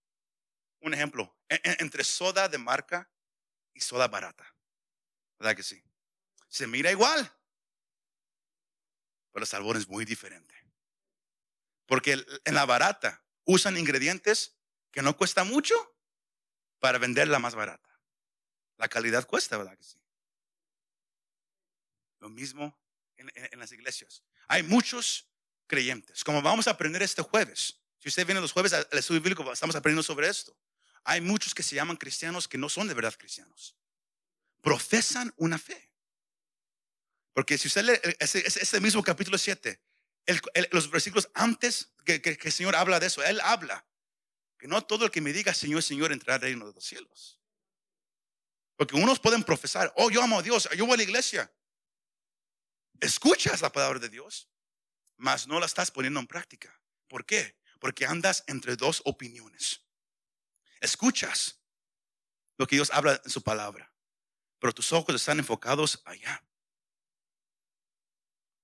un 0.79 0.93
ejemplo, 0.93 1.37
entre 1.47 2.03
soda 2.03 2.49
de 2.49 2.57
marca 2.57 3.09
y 3.75 3.81
soda 3.81 4.07
barata. 4.07 4.55
¿Verdad 5.37 5.55
que 5.55 5.63
sí? 5.63 5.83
Se 6.47 6.65
mira 6.65 6.89
igual, 6.89 7.31
pero 9.31 9.43
el 9.43 9.47
sabor 9.47 9.77
es 9.77 9.87
muy 9.87 10.05
diferente. 10.05 10.55
Porque 11.85 12.25
en 12.45 12.55
la 12.55 12.65
barata 12.65 13.23
usan 13.43 13.77
ingredientes 13.77 14.57
que 14.91 15.03
no 15.03 15.15
cuesta 15.15 15.43
mucho 15.43 15.75
para 16.79 16.97
venderla 16.97 17.37
más 17.37 17.53
barata. 17.53 17.99
La 18.77 18.87
calidad 18.87 19.27
cuesta, 19.27 19.57
¿verdad 19.57 19.77
que 19.77 19.83
sí? 19.83 19.99
Lo 22.19 22.29
mismo 22.29 22.79
en, 23.17 23.59
las 23.59 23.71
iglesias. 23.71 24.23
Hay 24.47 24.63
muchos 24.63 25.29
creyentes, 25.67 26.23
como 26.23 26.41
vamos 26.41 26.67
a 26.67 26.71
aprender 26.71 27.03
este 27.03 27.21
jueves. 27.21 27.81
Si 27.99 28.09
usted 28.09 28.25
viene 28.25 28.41
los 28.41 28.51
jueves 28.51 28.73
al 28.73 28.87
estudio 28.91 29.21
bíblico, 29.21 29.51
estamos 29.51 29.75
aprendiendo 29.75 30.03
sobre 30.03 30.29
esto. 30.29 30.57
Hay 31.05 31.21
muchos 31.21 31.53
que 31.53 31.63
se 31.63 31.75
llaman 31.75 31.97
cristianos 31.97 32.47
que 32.47 32.57
no 32.57 32.67
son 32.67 32.87
de 32.87 32.95
verdad 32.95 33.15
cristianos. 33.17 33.75
Profesan 34.61 35.31
una 35.37 35.59
fe. 35.59 35.91
Porque 37.31 37.57
si 37.59 37.67
usted 37.67 37.83
lee 37.83 38.15
ese, 38.19 38.79
mismo 38.81 39.03
capítulo 39.03 39.37
7, 39.37 39.79
los 40.71 40.89
versículos 40.89 41.29
antes 41.35 41.91
que, 42.03 42.21
el 42.41 42.51
Señor 42.51 42.75
habla 42.75 42.99
de 42.99 43.07
eso, 43.07 43.23
Él 43.23 43.39
habla 43.41 43.85
que 44.57 44.67
no 44.67 44.81
todo 44.83 45.05
el 45.05 45.11
que 45.11 45.21
me 45.21 45.31
diga 45.31 45.53
Señor, 45.53 45.83
Señor 45.83 46.11
entrará 46.11 46.35
al 46.35 46.41
reino 46.41 46.67
de 46.67 46.73
los 46.73 46.83
cielos. 46.83 47.39
Porque 48.75 48.95
unos 48.95 49.19
pueden 49.19 49.43
profesar, 49.43 49.93
oh, 49.97 50.09
yo 50.09 50.23
amo 50.23 50.39
a 50.39 50.41
Dios, 50.41 50.67
yo 50.75 50.87
voy 50.87 50.95
a 50.95 50.97
la 50.97 51.03
iglesia. 51.03 51.53
Escuchas 52.99 53.61
la 53.61 53.71
palabra 53.71 53.99
de 53.99 54.09
Dios, 54.09 54.49
mas 55.17 55.47
no 55.47 55.59
la 55.59 55.67
estás 55.67 55.91
poniendo 55.91 56.19
en 56.19 56.25
práctica. 56.25 56.81
¿Por 57.07 57.25
qué? 57.25 57.57
Porque 57.79 58.07
andas 58.07 58.43
entre 58.47 58.75
dos 58.75 59.03
opiniones. 59.05 59.84
Escuchas 60.85 61.59
lo 62.57 62.67
que 62.67 62.75
Dios 62.75 62.91
habla 62.91 63.19
en 63.23 63.31
su 63.31 63.41
palabra, 63.41 63.91
pero 64.59 64.71
tus 64.71 64.93
ojos 64.93 65.15
están 65.15 65.39
enfocados 65.39 65.99
allá. 66.05 66.45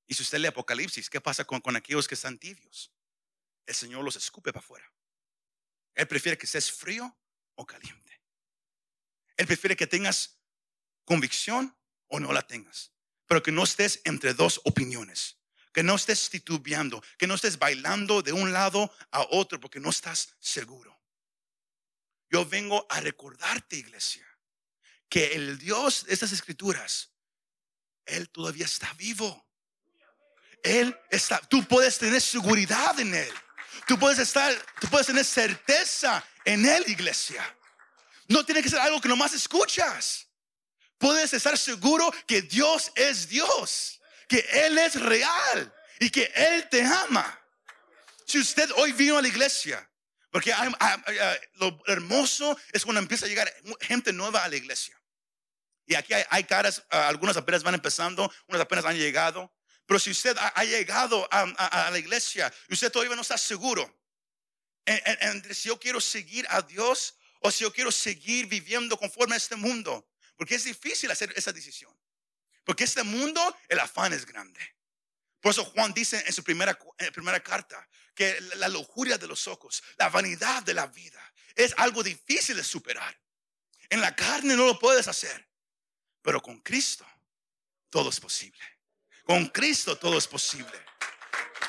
Y 0.06 0.14
si 0.14 0.22
usted 0.22 0.38
lee 0.38 0.48
Apocalipsis, 0.48 1.10
¿qué 1.10 1.20
pasa 1.20 1.46
con, 1.46 1.76
aquellos 1.76 2.08
que 2.08 2.14
están 2.14 2.38
tibios? 2.38 2.94
El 3.66 3.74
Señor 3.74 4.04
los 4.04 4.16
escupe 4.18 4.54
para 4.54 4.64
afuera. 4.64 4.94
Él 5.96 6.08
prefiere 6.08 6.38
que 6.38 6.46
estés 6.46 6.72
frío 6.72 7.18
o 7.56 7.66
caliente. 7.66 8.22
Él 9.36 9.48
prefiere 9.48 9.76
que 9.76 9.88
tengas 9.88 10.38
convicción 11.04 11.76
o 12.06 12.20
no 12.20 12.34
la 12.34 12.46
tengas. 12.46 12.92
Pero 13.26 13.42
que 13.42 13.52
no 13.52 13.64
estés 13.64 14.00
entre 14.06 14.36
dos 14.36 14.62
opiniones. 14.64 15.40
Que 15.74 15.82
no 15.82 15.96
estés 15.96 16.30
titubeando. 16.30 17.02
Que 17.18 17.26
no 17.26 17.34
estés 17.34 17.58
bailando 17.58 18.22
de 18.22 18.32
un 18.32 18.54
lado 18.54 18.94
a 19.10 19.26
otro 19.32 19.60
porque 19.60 19.80
no 19.80 19.90
estás 19.90 20.36
seguro. 20.40 21.01
Yo 22.32 22.46
vengo 22.46 22.86
a 22.90 23.02
recordarte, 23.02 23.76
iglesia, 23.76 24.26
que 25.10 25.34
el 25.34 25.58
Dios 25.58 26.06
de 26.06 26.14
estas 26.14 26.32
escrituras, 26.32 27.12
Él 28.06 28.30
todavía 28.30 28.66
está 28.66 28.94
vivo. 28.94 29.46
Él 30.64 30.98
está, 31.10 31.40
tú 31.42 31.68
puedes 31.68 31.98
tener 31.98 32.22
seguridad 32.22 32.98
en 33.02 33.14
Él. 33.14 33.34
Tú 33.86 34.00
puedes 34.00 34.18
estar, 34.20 34.54
tú 34.80 34.88
puedes 34.88 35.08
tener 35.08 35.26
certeza 35.26 36.26
en 36.46 36.66
Él, 36.66 36.86
iglesia. 36.88 37.44
No 38.30 38.46
tiene 38.46 38.64
que 38.64 38.70
ser 38.70 38.80
algo 38.80 39.02
que 39.02 39.10
nomás 39.10 39.34
escuchas. 39.34 40.26
Puedes 40.98 41.34
estar 41.34 41.58
seguro 41.58 42.14
que 42.26 42.44
Dios 42.44 42.94
es 42.96 43.28
Dios, 43.28 44.00
que 44.30 44.40
Él 44.54 44.78
es 44.78 44.96
real 45.02 45.74
y 46.00 46.10
que 46.10 46.32
Él 46.34 46.70
te 46.70 46.82
ama. 46.82 47.38
Si 48.26 48.40
usted 48.40 48.72
hoy 48.78 48.94
vino 48.94 49.18
a 49.18 49.22
la 49.22 49.28
iglesia, 49.28 49.91
porque 50.32 50.54
lo 51.54 51.84
hermoso 51.88 52.58
es 52.72 52.84
cuando 52.84 53.02
empieza 53.02 53.26
a 53.26 53.30
llegar 53.30 53.54
gente 53.82 54.14
nueva 54.14 54.44
a 54.44 54.50
la 54.50 54.56
iglesia. 54.56 55.00
Y 55.86 55.96
aquí 55.96 56.14
hay, 56.14 56.44
caras, 56.46 56.84
algunas 56.90 57.36
apenas 57.36 57.64
van 57.64 57.76
empezando, 57.76 58.32
unas 58.48 58.62
apenas 58.62 58.86
han 58.86 58.98
llegado. 58.98 59.54
Pero 59.86 60.00
si 60.00 60.12
usted 60.12 60.38
ha, 60.38 60.64
llegado 60.64 61.28
a, 61.32 61.90
la 61.92 62.00
iglesia 62.00 62.52
y 62.70 62.74
usted 62.74 62.92
todavía 62.92 63.16
no 63.16 63.22
está 63.22 63.38
seguro 63.38 64.00
entre 64.86 65.54
si 65.54 65.68
yo 65.68 65.80
quiero 65.80 66.00
seguir 66.02 66.46
a 66.50 66.62
Dios 66.62 67.16
o 67.42 67.52
si 67.52 67.64
yo 67.64 67.74
quiero 67.74 67.92
seguir 67.92 68.48
viviendo 68.48 68.98
conforme 68.98 69.36
a 69.36 69.38
este 69.38 69.56
mundo, 69.56 70.10
porque 70.38 70.56
es 70.56 70.64
difícil 70.64 71.12
hacer 71.12 71.34
esa 71.36 71.52
decisión. 71.52 71.96
Porque 72.64 72.84
este 72.84 73.04
mundo, 73.04 73.56
el 73.68 73.80
afán 73.80 74.14
es 74.14 74.26
grande. 74.26 74.60
Por 75.42 75.52
eso 75.52 75.66
Juan 75.66 75.94
dice 75.94 76.24
en 76.26 76.34
su 76.34 76.44
primera, 76.44 76.78
primera 77.14 77.40
carta 77.42 77.88
que 78.14 78.40
la 78.56 78.70
lujuria 78.70 79.18
de 79.18 79.28
los 79.28 79.48
ojos, 79.48 79.84
la 79.98 80.10
vanidad 80.10 80.62
de 80.64 80.76
la 80.76 80.88
vida, 80.88 81.22
es 81.56 81.74
algo 81.78 82.04
difícil 82.04 82.56
de 82.56 82.64
superar. 82.64 83.20
En 83.90 84.00
la 84.00 84.16
carne 84.16 84.56
no 84.56 84.66
lo 84.66 84.80
puedes 84.80 85.08
hacer, 85.08 85.50
pero 86.22 86.42
con 86.42 86.60
Cristo 86.60 87.06
todo 87.90 88.10
es 88.10 88.20
posible. 88.20 88.62
Con 89.26 89.48
Cristo 89.48 89.98
todo 89.98 90.18
es 90.18 90.28
posible. 90.28 90.72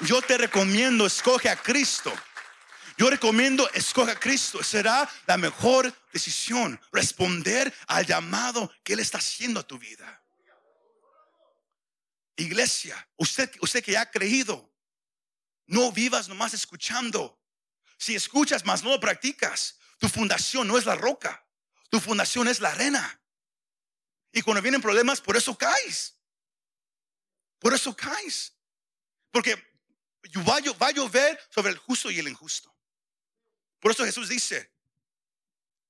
Yo 0.03 0.21
te 0.23 0.39
recomiendo, 0.39 1.07
escoge 1.07 1.49
a 1.49 1.57
Cristo. 1.57 2.13
Yo 2.99 3.09
recomiendo, 3.09 3.69
escoge 3.73 4.13
a 4.13 4.21
Cristo. 4.21 4.63
Será 4.63 5.09
la 5.27 5.37
mejor 5.37 5.93
decisión 6.13 6.81
responder 6.93 7.73
al 7.87 8.07
llamado 8.07 8.71
que 8.85 8.93
Él 8.93 9.01
está 9.01 9.19
haciendo 9.19 9.61
a 9.61 9.67
tu 9.67 9.79
vida. 9.79 10.22
Iglesia, 12.37 13.09
usted, 13.17 13.51
usted 13.61 13.85
que 13.85 13.97
ha 13.97 14.11
creído, 14.11 14.73
no 15.67 15.93
vivas 15.93 16.29
nomás 16.29 16.55
escuchando. 16.55 17.41
Si 17.99 18.15
escuchas, 18.15 18.65
más 18.65 18.83
no 18.83 18.91
lo 18.91 19.01
practicas, 19.01 19.79
tu 19.99 20.09
fundación 20.09 20.67
no 20.67 20.79
es 20.79 20.87
la 20.87 20.95
roca, 20.95 21.47
tu 21.91 22.01
fundación 22.01 22.49
es 22.49 22.61
la 22.61 22.71
arena. 22.71 23.21
Y 24.33 24.43
cuando 24.43 24.63
vienen 24.63 24.81
problemas, 24.81 25.21
por 25.21 25.37
eso 25.37 25.57
caes. 25.57 26.19
Por 27.59 27.75
eso 27.75 27.95
caes. 27.95 28.57
Porque 29.31 29.73
Va 30.49 30.87
a, 30.87 30.91
llover 30.93 31.39
sobre 31.51 31.73
el 31.73 31.79
justo 31.79 32.11
y 32.11 32.19
el 32.19 32.29
injusto. 32.29 32.75
Por 33.81 33.91
eso 33.91 34.05
Jesús 34.05 34.29
dice, 34.29 34.73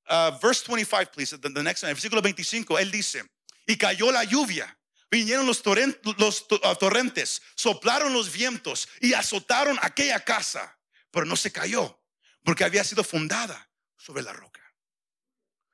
uh, 0.08 0.38
verse 0.40 0.64
25, 0.66 1.12
please, 1.12 1.38
the, 1.38 1.62
next 1.62 1.82
one, 1.82 1.92
versículo 1.92 2.22
25, 2.22 2.78
él 2.78 2.90
dice, 2.90 3.24
y 3.66 3.76
cayó 3.76 4.10
la 4.10 4.24
lluvia, 4.24 4.76
vinieron 5.12 5.46
los, 5.46 5.58
uh, 5.60 6.76
torrentes, 6.80 7.42
soplaron 7.54 8.14
los 8.14 8.32
vientos 8.32 8.88
y 8.98 9.12
azotaron 9.12 9.78
aquella 9.82 10.18
casa, 10.24 10.78
pero 11.10 11.26
no 11.26 11.36
se 11.36 11.52
cayó, 11.52 12.02
porque 12.42 12.64
había 12.64 12.82
sido 12.82 13.04
fundada 13.04 13.70
sobre 13.98 14.22
la 14.22 14.32
roca. 14.32 14.62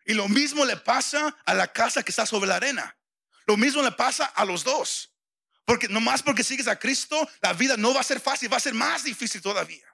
Y 0.05 0.15
lo 0.15 0.29
mismo 0.29 0.65
le 0.65 0.77
pasa 0.77 1.37
a 1.47 1.55
la 1.55 1.73
casa 1.73 2.03
que 2.03 2.11
está 2.11 2.27
sobre 2.27 2.49
la 2.49 2.57
arena. 2.57 2.99
Lo 3.47 3.57
mismo 3.57 3.81
le 3.81 3.93
pasa 3.93 4.25
a 4.25 4.45
los 4.45 4.65
dos. 4.65 5.15
Porque 5.65 5.87
nomás 5.87 6.23
porque 6.23 6.43
sigues 6.43 6.67
a 6.67 6.79
Cristo, 6.79 7.29
la 7.41 7.53
vida 7.53 7.77
no 7.77 7.95
va 7.95 8.01
a 8.01 8.05
ser 8.05 8.19
fácil, 8.19 8.53
va 8.53 8.57
a 8.57 8.61
ser 8.61 8.75
más 8.75 9.05
difícil 9.05 9.41
todavía. 9.41 9.87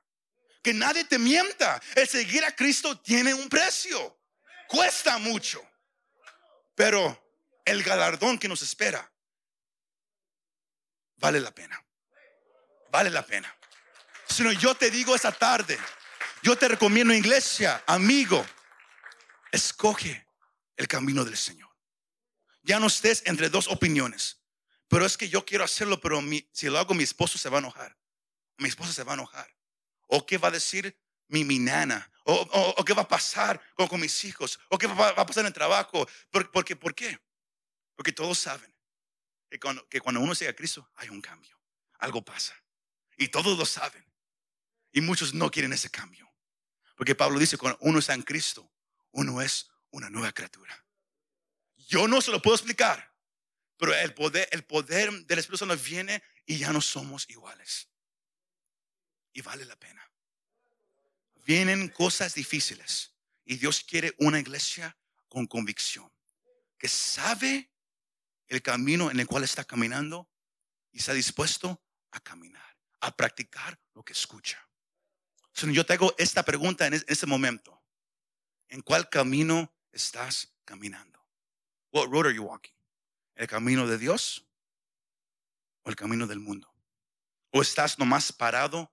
Que 0.63 0.73
nadie 0.73 1.05
te 1.05 1.19
mienta. 1.19 1.83
El 1.97 2.09
seguir 2.09 2.45
a 2.45 2.55
Cristo 2.55 2.99
tiene 3.01 3.35
un 3.35 3.49
precio. 3.49 4.21
Cuesta 4.69 5.19
mucho. 5.19 5.61
Pero 6.77 7.21
el 7.65 7.83
galardón 7.83 8.39
que 8.39 8.49
nos 8.49 8.63
espera 8.63 9.11
vale 11.25 11.41
la 11.41 11.55
pena. 11.55 11.83
Vale 12.91 13.09
la 13.09 13.25
pena. 13.25 13.51
Sino 14.29 14.53
yo 14.53 14.75
te 14.75 14.91
digo 14.91 15.15
esta 15.15 15.33
tarde, 15.33 15.79
yo 16.43 16.55
te 16.57 16.69
recomiendo 16.69 17.15
iglesia, 17.15 17.83
amigo, 17.87 18.45
escoge 19.51 20.27
el 20.77 20.87
camino 20.87 21.25
del 21.25 21.39
Señor. 21.39 21.71
Ya 22.63 22.79
no 22.79 22.89
estés 22.89 23.23
entre 23.25 23.49
dos 23.49 23.69
opiniones. 23.69 24.43
Pero 24.89 25.07
es 25.07 25.17
que 25.17 25.31
yo 25.31 25.47
quiero 25.47 25.65
hacerlo, 25.65 25.99
pero 25.99 26.23
si 26.53 26.67
lo 26.69 26.79
hago 26.79 26.93
mi 26.93 27.05
esposo 27.05 27.39
se 27.39 27.49
va 27.49 27.57
a 27.57 27.61
enojar. 27.61 27.97
Mi 28.59 28.69
esposa 28.69 28.93
se 28.93 29.03
va 29.03 29.13
a 29.13 29.15
enojar. 29.15 29.51
¿O 30.09 30.27
qué 30.27 30.37
va 30.37 30.49
a 30.49 30.51
decir 30.51 30.95
mi, 31.29 31.59
nana? 31.59 32.11
¿O, 32.25 32.85
qué 32.85 32.93
va 32.93 33.03
a 33.03 33.09
pasar 33.09 33.59
con, 33.75 33.99
mis 33.99 34.25
hijos? 34.25 34.61
¿O 34.69 34.77
qué 34.77 34.87
va, 34.89 35.09
a 35.09 35.27
pasar 35.27 35.41
en 35.41 35.47
el 35.47 35.55
trabajo? 35.55 36.07
¿Por, 36.31 36.51
porque, 36.51 36.77
¿Por 36.77 36.95
qué? 36.95 37.19
Porque 37.97 38.13
todos 38.13 38.39
saben 38.39 38.74
que 39.55 39.61
cuando, 39.61 39.89
que 39.89 40.01
uno 40.05 40.35
sigue 40.35 40.51
a 40.51 40.57
Cristo 40.57 40.91
hay 40.97 41.11
un 41.11 41.21
cambio. 41.21 41.57
Algo 42.01 42.25
pasa. 42.25 42.61
Y 43.17 43.29
todos 43.29 43.57
lo 43.57 43.65
saben. 43.65 44.05
Y 44.91 45.01
muchos 45.01 45.33
no 45.33 45.49
quieren 45.49 45.73
ese 45.73 45.91
cambio. 45.91 46.29
Porque 46.97 47.15
Pablo 47.15 47.39
dice, 47.39 47.57
cuando 47.57 47.79
uno 47.83 48.01
está 48.01 48.15
en 48.15 48.23
Cristo, 48.23 48.69
uno 49.13 49.41
es 49.41 49.71
una 49.91 50.11
nueva 50.11 50.33
criatura. 50.33 50.85
Yo 51.77 52.09
no 52.09 52.21
se 52.21 52.33
lo 52.33 52.43
puedo 52.43 52.57
explicar, 52.57 53.15
pero 53.77 53.95
el 53.95 54.13
poder, 54.13 54.49
el 54.51 54.65
poder 54.65 55.13
del 55.25 55.39
Espíritu 55.39 55.59
Santo 55.59 55.77
viene 55.77 56.21
y 56.47 56.59
ya 56.59 56.73
no 56.73 56.81
somos 56.81 57.31
iguales. 57.31 57.89
Y 59.33 59.41
vale 59.41 59.65
la 59.67 59.77
pena. 59.77 60.11
Vienen 61.47 61.89
cosas 61.91 62.35
difíciles 62.35 63.13
y 63.45 63.57
Dios 63.57 63.85
quiere 63.85 64.15
una 64.19 64.41
iglesia 64.41 64.97
con 65.29 65.47
convicción, 65.47 66.11
que 66.77 66.89
sabe 66.89 67.71
el 68.49 68.63
camino 68.63 69.11
en 69.11 69.21
el 69.21 69.27
cual 69.27 69.45
está 69.45 69.65
caminando 69.65 70.29
y 70.93 70.99
está 70.99 71.13
dispuesto 71.13 71.83
a 72.11 72.21
caminar, 72.21 72.77
a 73.01 73.17
practicar 73.17 73.81
lo 73.95 74.05
que 74.05 74.13
escucha. 74.13 74.69
yo 75.55 75.85
te 75.85 75.95
hago 75.95 76.15
esta 76.19 76.43
pregunta 76.43 76.87
en 76.87 76.95
este 76.95 77.27
momento. 77.27 77.83
¿En 78.69 78.81
cuál 78.81 79.09
camino 79.09 79.75
estás 79.93 80.55
caminando? 80.65 81.25
What 81.93 82.09
road 82.11 82.27
are 82.27 82.35
you 82.35 82.43
walking? 82.43 82.75
¿El 83.35 83.47
camino 83.47 83.87
de 83.87 83.99
Dios 83.99 84.47
o 85.83 85.91
el 85.91 85.97
camino 85.97 86.27
del 86.27 86.41
mundo? 86.41 86.73
¿O 87.51 87.63
estás 87.63 87.99
nomás 87.99 88.33
parado 88.33 88.93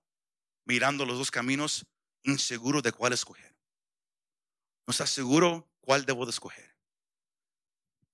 mirando 0.64 1.04
los 1.04 1.18
dos 1.18 1.30
caminos, 1.30 1.86
inseguro 2.22 2.82
de 2.82 2.92
cuál 2.92 3.12
escoger? 3.12 3.56
¿No 4.86 4.92
estás 4.92 5.10
seguro 5.10 5.68
cuál 5.80 6.04
debo 6.04 6.24
de 6.26 6.30
escoger? 6.30 6.71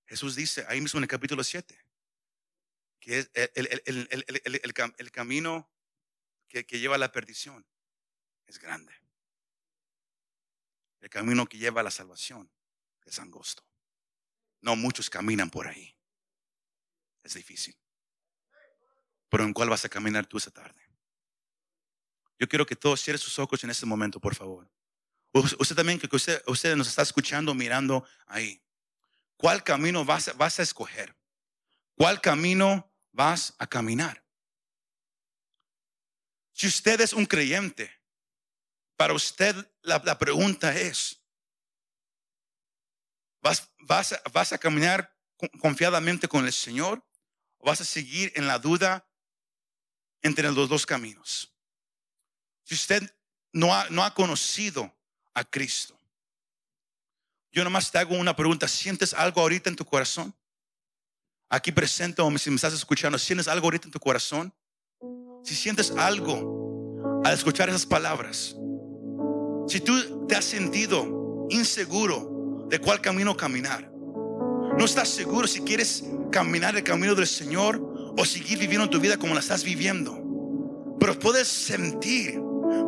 Jesús 0.08 0.34
dice 0.34 0.64
ahí 0.68 0.80
mismo 0.80 0.98
en 0.98 1.04
el 1.04 1.08
capítulo 1.08 1.44
7 1.44 1.78
que 3.00 3.20
es 3.20 3.30
el, 3.34 5.10
camino 5.12 5.70
que, 6.48 6.66
que 6.66 6.80
lleva 6.80 6.96
a 6.96 6.98
la 6.98 7.12
perdición 7.12 7.64
es 8.48 8.58
grande. 8.58 8.92
El 11.00 11.10
camino 11.10 11.46
que 11.46 11.58
lleva 11.58 11.80
a 11.80 11.84
la 11.84 11.90
salvación 11.90 12.50
es 13.04 13.18
angosto. 13.18 13.62
No 14.60 14.74
muchos 14.74 15.08
caminan 15.08 15.50
por 15.50 15.68
ahí. 15.68 15.94
Es 17.22 17.34
difícil. 17.34 17.76
Pero 19.28 19.44
¿en 19.44 19.52
cuál 19.52 19.68
vas 19.68 19.84
a 19.84 19.88
caminar 19.88 20.26
tú 20.26 20.38
esa 20.38 20.50
tarde? 20.50 20.82
Yo 22.38 22.48
quiero 22.48 22.66
que 22.66 22.74
todos 22.74 23.02
cierren 23.02 23.20
sus 23.20 23.38
ojos 23.38 23.62
en 23.62 23.70
este 23.70 23.86
momento, 23.86 24.18
por 24.18 24.34
favor. 24.34 24.68
Usted 25.32 25.76
también, 25.76 25.98
que 26.00 26.08
usted, 26.14 26.42
usted 26.46 26.74
nos 26.74 26.88
está 26.88 27.02
escuchando, 27.02 27.54
mirando 27.54 28.06
ahí. 28.26 28.60
¿Cuál 29.38 29.62
camino 29.62 30.04
vas, 30.04 30.28
a 30.28 30.62
escoger? 30.62 31.16
¿Cuál 31.96 32.20
camino 32.20 32.92
vas 33.12 33.54
a 33.58 33.68
caminar? 33.68 34.24
Si 36.52 36.66
usted 36.66 37.00
es 37.00 37.12
un 37.12 37.24
creyente, 37.24 37.88
para 38.96 39.14
usted 39.14 39.54
la, 39.82 40.18
pregunta 40.18 40.76
es, 40.76 41.22
¿Vas, 43.40 43.70
vas, 43.78 44.20
vas 44.32 44.52
a 44.52 44.58
caminar 44.58 45.16
confiadamente 45.60 46.26
con 46.26 46.44
el 46.44 46.52
Señor 46.52 47.06
o 47.58 47.66
vas 47.66 47.80
a 47.80 47.84
seguir 47.84 48.32
en 48.34 48.48
la 48.48 48.58
duda 48.58 49.08
entre 50.22 50.50
los 50.50 50.68
dos 50.68 50.84
caminos? 50.84 51.54
Si 52.64 52.74
usted 52.74 53.16
no 53.52 53.72
ha, 53.72 53.88
no 53.90 54.02
ha 54.02 54.12
conocido 54.12 54.92
a 55.32 55.44
Cristo, 55.44 55.97
yo 57.52 57.64
nomás 57.64 57.90
te 57.90 57.98
hago 57.98 58.16
una 58.16 58.36
pregunta. 58.36 58.68
¿Sientes 58.68 59.14
algo 59.14 59.40
ahorita 59.40 59.70
en 59.70 59.76
tu 59.76 59.84
corazón? 59.84 60.34
Aquí 61.50 61.72
presente 61.72 62.20
o 62.20 62.38
si 62.38 62.50
me 62.50 62.56
estás 62.56 62.74
escuchando, 62.74 63.18
¿sientes 63.18 63.48
algo 63.48 63.66
ahorita 63.66 63.86
en 63.86 63.92
tu 63.92 64.00
corazón? 64.00 64.52
Si 65.44 65.54
sientes 65.54 65.90
algo 65.92 67.22
al 67.24 67.32
escuchar 67.32 67.68
esas 67.68 67.86
palabras, 67.86 68.54
si 69.66 69.80
tú 69.80 70.26
te 70.26 70.36
has 70.36 70.44
sentido 70.44 71.46
inseguro 71.50 72.66
de 72.68 72.78
cuál 72.78 73.00
camino 73.00 73.36
caminar. 73.36 73.90
No 74.78 74.84
estás 74.84 75.08
seguro 75.08 75.46
si 75.46 75.60
quieres 75.62 76.04
caminar 76.30 76.76
el 76.76 76.84
camino 76.84 77.14
del 77.14 77.26
Señor 77.26 77.80
o 78.16 78.24
seguir 78.24 78.58
viviendo 78.58 78.88
tu 78.88 79.00
vida 79.00 79.16
como 79.16 79.34
la 79.34 79.40
estás 79.40 79.64
viviendo. 79.64 80.96
Pero 81.00 81.18
puedes 81.18 81.48
sentir 81.48 82.34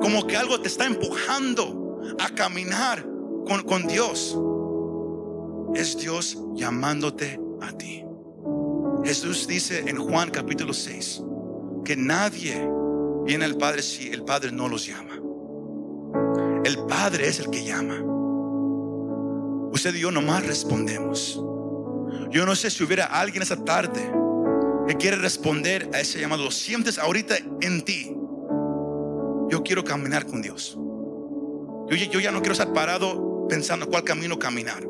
como 0.00 0.26
que 0.26 0.36
algo 0.36 0.61
te 0.61 0.68
está 0.68 0.84
empujando 0.84 2.00
a 2.18 2.28
caminar 2.30 3.06
con, 3.47 3.86
Dios. 3.86 4.38
Es 5.74 5.97
Dios 5.97 6.38
llamándote 6.55 7.41
a 7.61 7.72
ti. 7.72 8.05
Jesús 9.05 9.47
dice 9.47 9.84
en 9.86 9.97
Juan 9.97 10.30
capítulo 10.30 10.72
6 10.72 11.22
que 11.84 11.97
nadie 11.97 12.68
viene 13.24 13.45
al 13.45 13.57
Padre 13.57 13.82
si 13.82 14.09
el 14.09 14.24
Padre 14.24 14.53
no 14.53 14.68
los 14.68 14.86
llama. 14.86 15.14
El 16.64 16.78
Padre 16.86 17.28
es 17.28 17.41
el 17.41 17.51
que 17.51 17.64
llama. 17.64 18.03
Usted 19.72 19.95
y 19.95 20.01
yo 20.01 20.11
nomás 20.11 20.47
respondemos. 20.47 21.41
Yo 22.30 22.45
no 22.45 22.55
sé 22.55 22.70
si 22.70 22.84
hubiera 22.84 23.07
alguien 23.07 23.43
esa 23.43 23.64
tarde 23.64 24.12
que 24.86 24.97
quiere 24.97 25.16
responder 25.16 25.88
a 25.95 26.01
ese 26.01 26.20
llamado. 26.20 26.45
Lo 26.45 26.51
sientes 26.51 26.99
ahorita 26.99 27.36
en 27.61 27.82
ti. 27.82 28.14
Yo 29.49 29.62
quiero 29.64 29.84
caminar 29.84 30.26
con 30.26 30.43
Dios. 30.43 30.76
Yo, 31.88 31.97
yo 31.97 32.20
ya 32.20 32.30
no 32.30 32.41
quiero 32.41 32.53
estar 32.53 32.72
parado 32.72 33.30
pensando 33.51 33.88
cuál 33.88 34.05
camino 34.05 34.38
caminar. 34.38 34.82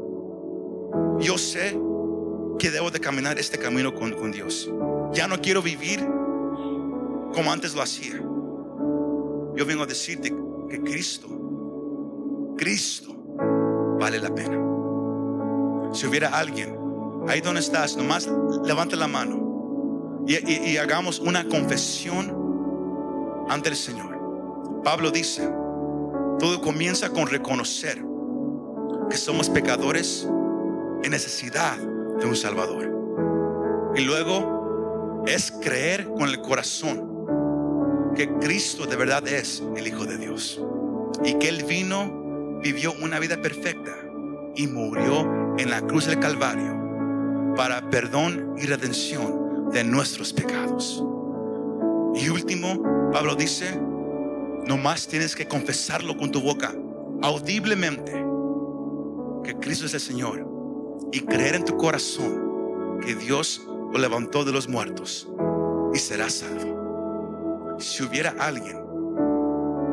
Yo 1.18 1.38
sé 1.38 1.76
que 2.58 2.70
debo 2.70 2.90
de 2.90 3.00
caminar 3.00 3.38
este 3.38 3.58
camino 3.58 3.94
con, 3.94 4.12
con 4.12 4.30
Dios. 4.30 4.70
Ya 5.12 5.26
no 5.26 5.40
quiero 5.40 5.62
vivir 5.62 6.00
como 7.34 7.50
antes 7.50 7.74
lo 7.74 7.80
hacía. 7.80 8.16
Yo 9.56 9.66
vengo 9.66 9.82
a 9.82 9.86
decirte 9.86 10.32
que 10.68 10.80
Cristo, 10.82 11.26
Cristo 12.56 13.14
vale 13.98 14.20
la 14.20 14.32
pena. 14.34 14.58
Si 15.94 16.06
hubiera 16.06 16.28
alguien 16.38 16.76
ahí 17.28 17.40
donde 17.40 17.60
estás, 17.60 17.96
nomás 17.96 18.28
levante 18.64 18.94
la 18.94 19.08
mano 19.08 20.24
y, 20.26 20.76
hagamos 20.76 21.18
una 21.18 21.48
confesión 21.48 23.46
ante 23.48 23.70
el 23.70 23.76
Señor. 23.76 24.82
Pablo 24.84 25.10
dice, 25.10 25.48
todo 26.38 26.60
comienza 26.60 27.10
con 27.10 27.26
reconocer 27.26 28.09
que 29.10 29.16
somos 29.16 29.50
pecadores 29.50 30.26
en 31.02 31.10
necesidad 31.10 31.76
de 31.76 32.26
un 32.26 32.36
Salvador. 32.36 32.90
Y 33.96 34.02
luego 34.02 35.24
es 35.26 35.50
creer 35.50 36.06
con 36.06 36.28
el 36.28 36.40
corazón 36.40 38.14
que 38.14 38.28
Cristo 38.38 38.86
de 38.86 38.96
verdad 38.96 39.26
es 39.26 39.62
el 39.76 39.86
Hijo 39.86 40.04
de 40.06 40.16
Dios 40.16 40.62
y 41.24 41.34
que 41.34 41.48
Él 41.48 41.64
vino, 41.64 42.60
vivió 42.62 42.92
una 43.02 43.18
vida 43.18 43.42
perfecta 43.42 43.96
y 44.54 44.66
murió 44.68 45.56
en 45.58 45.70
la 45.70 45.80
cruz 45.80 46.06
del 46.06 46.20
Calvario 46.20 47.54
para 47.56 47.90
perdón 47.90 48.54
y 48.56 48.66
redención 48.66 49.70
de 49.70 49.82
nuestros 49.84 50.32
pecados. 50.32 51.04
Y 52.14 52.28
último, 52.28 53.10
Pablo 53.12 53.34
dice, 53.34 53.78
nomás 54.66 55.06
tienes 55.08 55.34
que 55.34 55.48
confesarlo 55.48 56.16
con 56.16 56.30
tu 56.30 56.40
boca, 56.40 56.72
audiblemente, 57.22 58.29
que 59.44 59.56
Cristo 59.56 59.86
es 59.86 59.94
el 59.94 60.00
Señor. 60.00 60.46
Y 61.12 61.20
creer 61.20 61.56
en 61.56 61.64
tu 61.64 61.76
corazón 61.76 63.00
que 63.00 63.14
Dios 63.14 63.62
lo 63.92 63.98
levantó 63.98 64.44
de 64.44 64.52
los 64.52 64.68
muertos 64.68 65.28
y 65.92 65.98
serás 65.98 66.34
salvo. 66.34 67.76
Si 67.78 68.02
hubiera 68.02 68.34
alguien 68.38 68.78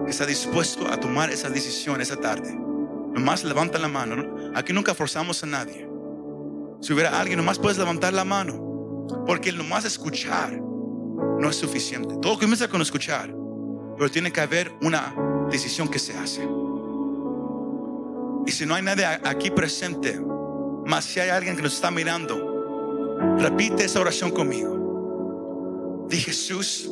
que 0.05 0.11
está 0.11 0.25
dispuesto 0.25 0.87
a 0.87 0.99
tomar 0.99 1.29
esa 1.31 1.49
decisión 1.49 2.01
esa 2.01 2.17
tarde, 2.17 2.53
nomás 2.53 3.43
levanta 3.43 3.79
la 3.79 3.87
mano. 3.87 4.51
Aquí 4.55 4.73
nunca 4.73 4.93
forzamos 4.93 5.43
a 5.43 5.47
nadie. 5.47 5.87
Si 6.81 6.93
hubiera 6.93 7.19
alguien, 7.19 7.37
nomás 7.37 7.57
puedes 7.57 7.77
levantar 7.77 8.13
la 8.13 8.23
mano. 8.23 9.05
Porque 9.25 9.51
nomás 9.51 9.85
escuchar 9.85 10.59
no 11.39 11.49
es 11.49 11.55
suficiente. 11.55 12.15
Todo 12.21 12.37
comienza 12.37 12.67
con 12.67 12.81
escuchar. 12.81 13.33
Pero 13.97 14.11
tiene 14.11 14.31
que 14.31 14.41
haber 14.41 14.71
una 14.81 15.15
decisión 15.49 15.87
que 15.87 15.97
se 15.97 16.15
hace. 16.17 16.47
Y 18.47 18.51
si 18.53 18.65
no 18.65 18.73
hay 18.75 18.81
nadie 18.81 19.05
aquí 19.05 19.51
presente, 19.51 20.19
más 20.85 21.03
si 21.03 21.19
hay 21.19 21.29
alguien 21.29 21.57
que 21.57 21.61
nos 21.61 21.73
está 21.73 21.91
mirando, 21.91 23.17
repite 23.37 23.83
esa 23.83 23.99
oración 23.99 24.31
conmigo. 24.31 26.05
Di 26.09 26.17
Jesús, 26.17 26.89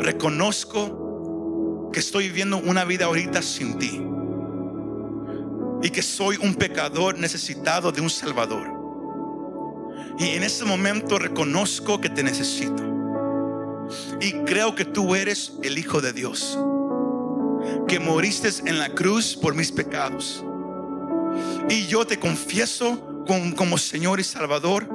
reconozco 0.00 1.90
que 1.92 2.00
estoy 2.00 2.24
viviendo 2.24 2.58
una 2.58 2.84
vida 2.84 3.04
ahorita 3.04 3.40
sin 3.40 3.78
ti 3.78 4.02
y 5.80 5.90
que 5.90 6.02
soy 6.02 6.38
un 6.42 6.56
pecador 6.56 7.16
necesitado 7.16 7.92
de 7.92 8.00
un 8.00 8.10
Salvador. 8.10 8.66
Y 10.18 10.30
en 10.30 10.42
ese 10.42 10.64
momento 10.64 11.20
reconozco 11.20 12.00
que 12.00 12.10
te 12.10 12.24
necesito. 12.24 12.82
Y 14.20 14.32
creo 14.44 14.74
que 14.74 14.84
tú 14.84 15.14
eres 15.14 15.52
el 15.62 15.78
Hijo 15.78 16.00
de 16.00 16.12
Dios. 16.12 16.58
Que 17.88 17.98
moriste 18.00 18.48
en 18.64 18.78
la 18.78 18.88
cruz 18.88 19.36
por 19.36 19.54
mis 19.54 19.70
pecados. 19.70 20.44
Y 21.68 21.86
yo 21.86 22.06
te 22.06 22.18
confieso 22.18 23.24
como, 23.56 23.78
Señor 23.78 24.20
y 24.20 24.24
Salvador. 24.24 24.88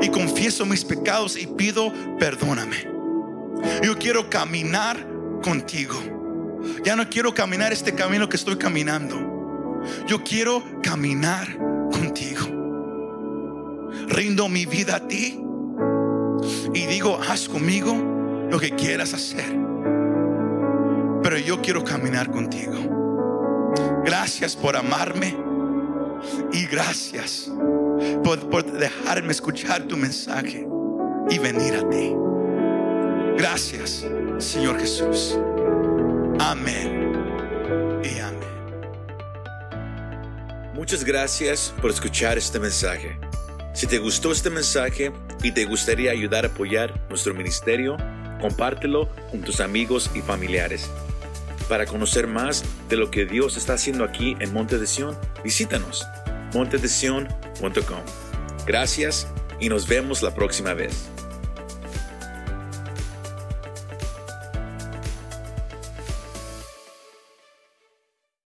Y 0.00 0.08
confieso 0.08 0.64
mis 0.64 0.84
pecados 0.84 1.36
y 1.36 1.46
pido 1.46 1.92
perdóname. 2.18 2.88
Yo 3.82 3.98
quiero 3.98 4.28
caminar 4.28 5.06
contigo. 5.42 5.94
Ya 6.84 6.96
no 6.96 7.08
quiero 7.08 7.34
caminar 7.34 7.72
este 7.72 7.94
camino 7.94 8.28
que 8.28 8.36
estoy 8.36 8.56
caminando. 8.56 9.80
Yo 10.06 10.22
quiero 10.22 10.62
caminar 10.82 11.56
contigo. 11.90 12.62
Rindo 14.08 14.48
mi 14.48 14.66
vida 14.66 14.96
a 14.96 15.08
ti 15.08 15.38
y 16.74 16.86
digo, 16.86 17.20
haz 17.28 17.48
conmigo 17.48 18.48
lo 18.50 18.58
que 18.58 18.70
quieras 18.70 19.14
hacer. 19.14 19.71
Pero 21.32 21.46
yo 21.46 21.62
quiero 21.62 21.82
caminar 21.82 22.30
contigo. 22.30 23.72
Gracias 24.04 24.54
por 24.54 24.76
amarme 24.76 25.34
y 26.52 26.66
gracias 26.66 27.50
por, 28.22 28.70
dejarme 28.70 29.32
escuchar 29.32 29.84
tu 29.84 29.96
mensaje 29.96 30.68
y 31.30 31.38
venir 31.38 31.76
a 31.76 31.88
ti. 31.88 32.12
Gracias, 33.38 34.06
Señor 34.36 34.78
Jesús. 34.78 35.38
Amén 36.38 37.14
y 38.04 38.18
amén. 38.18 38.40
Muchas 40.74 41.02
gracias 41.02 41.72
por 41.80 41.90
escuchar 41.90 42.36
este 42.36 42.58
mensaje. 42.58 43.18
Si 43.72 43.86
te 43.86 43.96
gustó 43.96 44.32
este 44.32 44.50
mensaje 44.50 45.10
y 45.42 45.50
te 45.50 45.64
gustaría 45.64 46.10
ayudar 46.10 46.44
a 46.44 46.48
apoyar 46.48 47.08
nuestro 47.08 47.32
ministerio, 47.32 47.96
compártelo 48.38 49.08
con 49.30 49.40
tus 49.40 49.60
amigos 49.60 50.10
y 50.14 50.20
familiares. 50.20 50.90
Para 51.72 51.86
conocer 51.86 52.26
más 52.26 52.66
de 52.90 52.98
lo 52.98 53.10
que 53.10 53.24
Dios 53.24 53.56
está 53.56 53.72
haciendo 53.72 54.04
aquí 54.04 54.36
en 54.40 54.52
Monte 54.52 54.78
de 54.78 54.86
Sion, 54.86 55.16
visítanos 55.42 56.06
montedesion.com. 56.52 58.02
Gracias 58.66 59.26
y 59.58 59.70
nos 59.70 59.88
vemos 59.88 60.22
la 60.22 60.34
próxima 60.34 60.74
vez. 60.74 61.08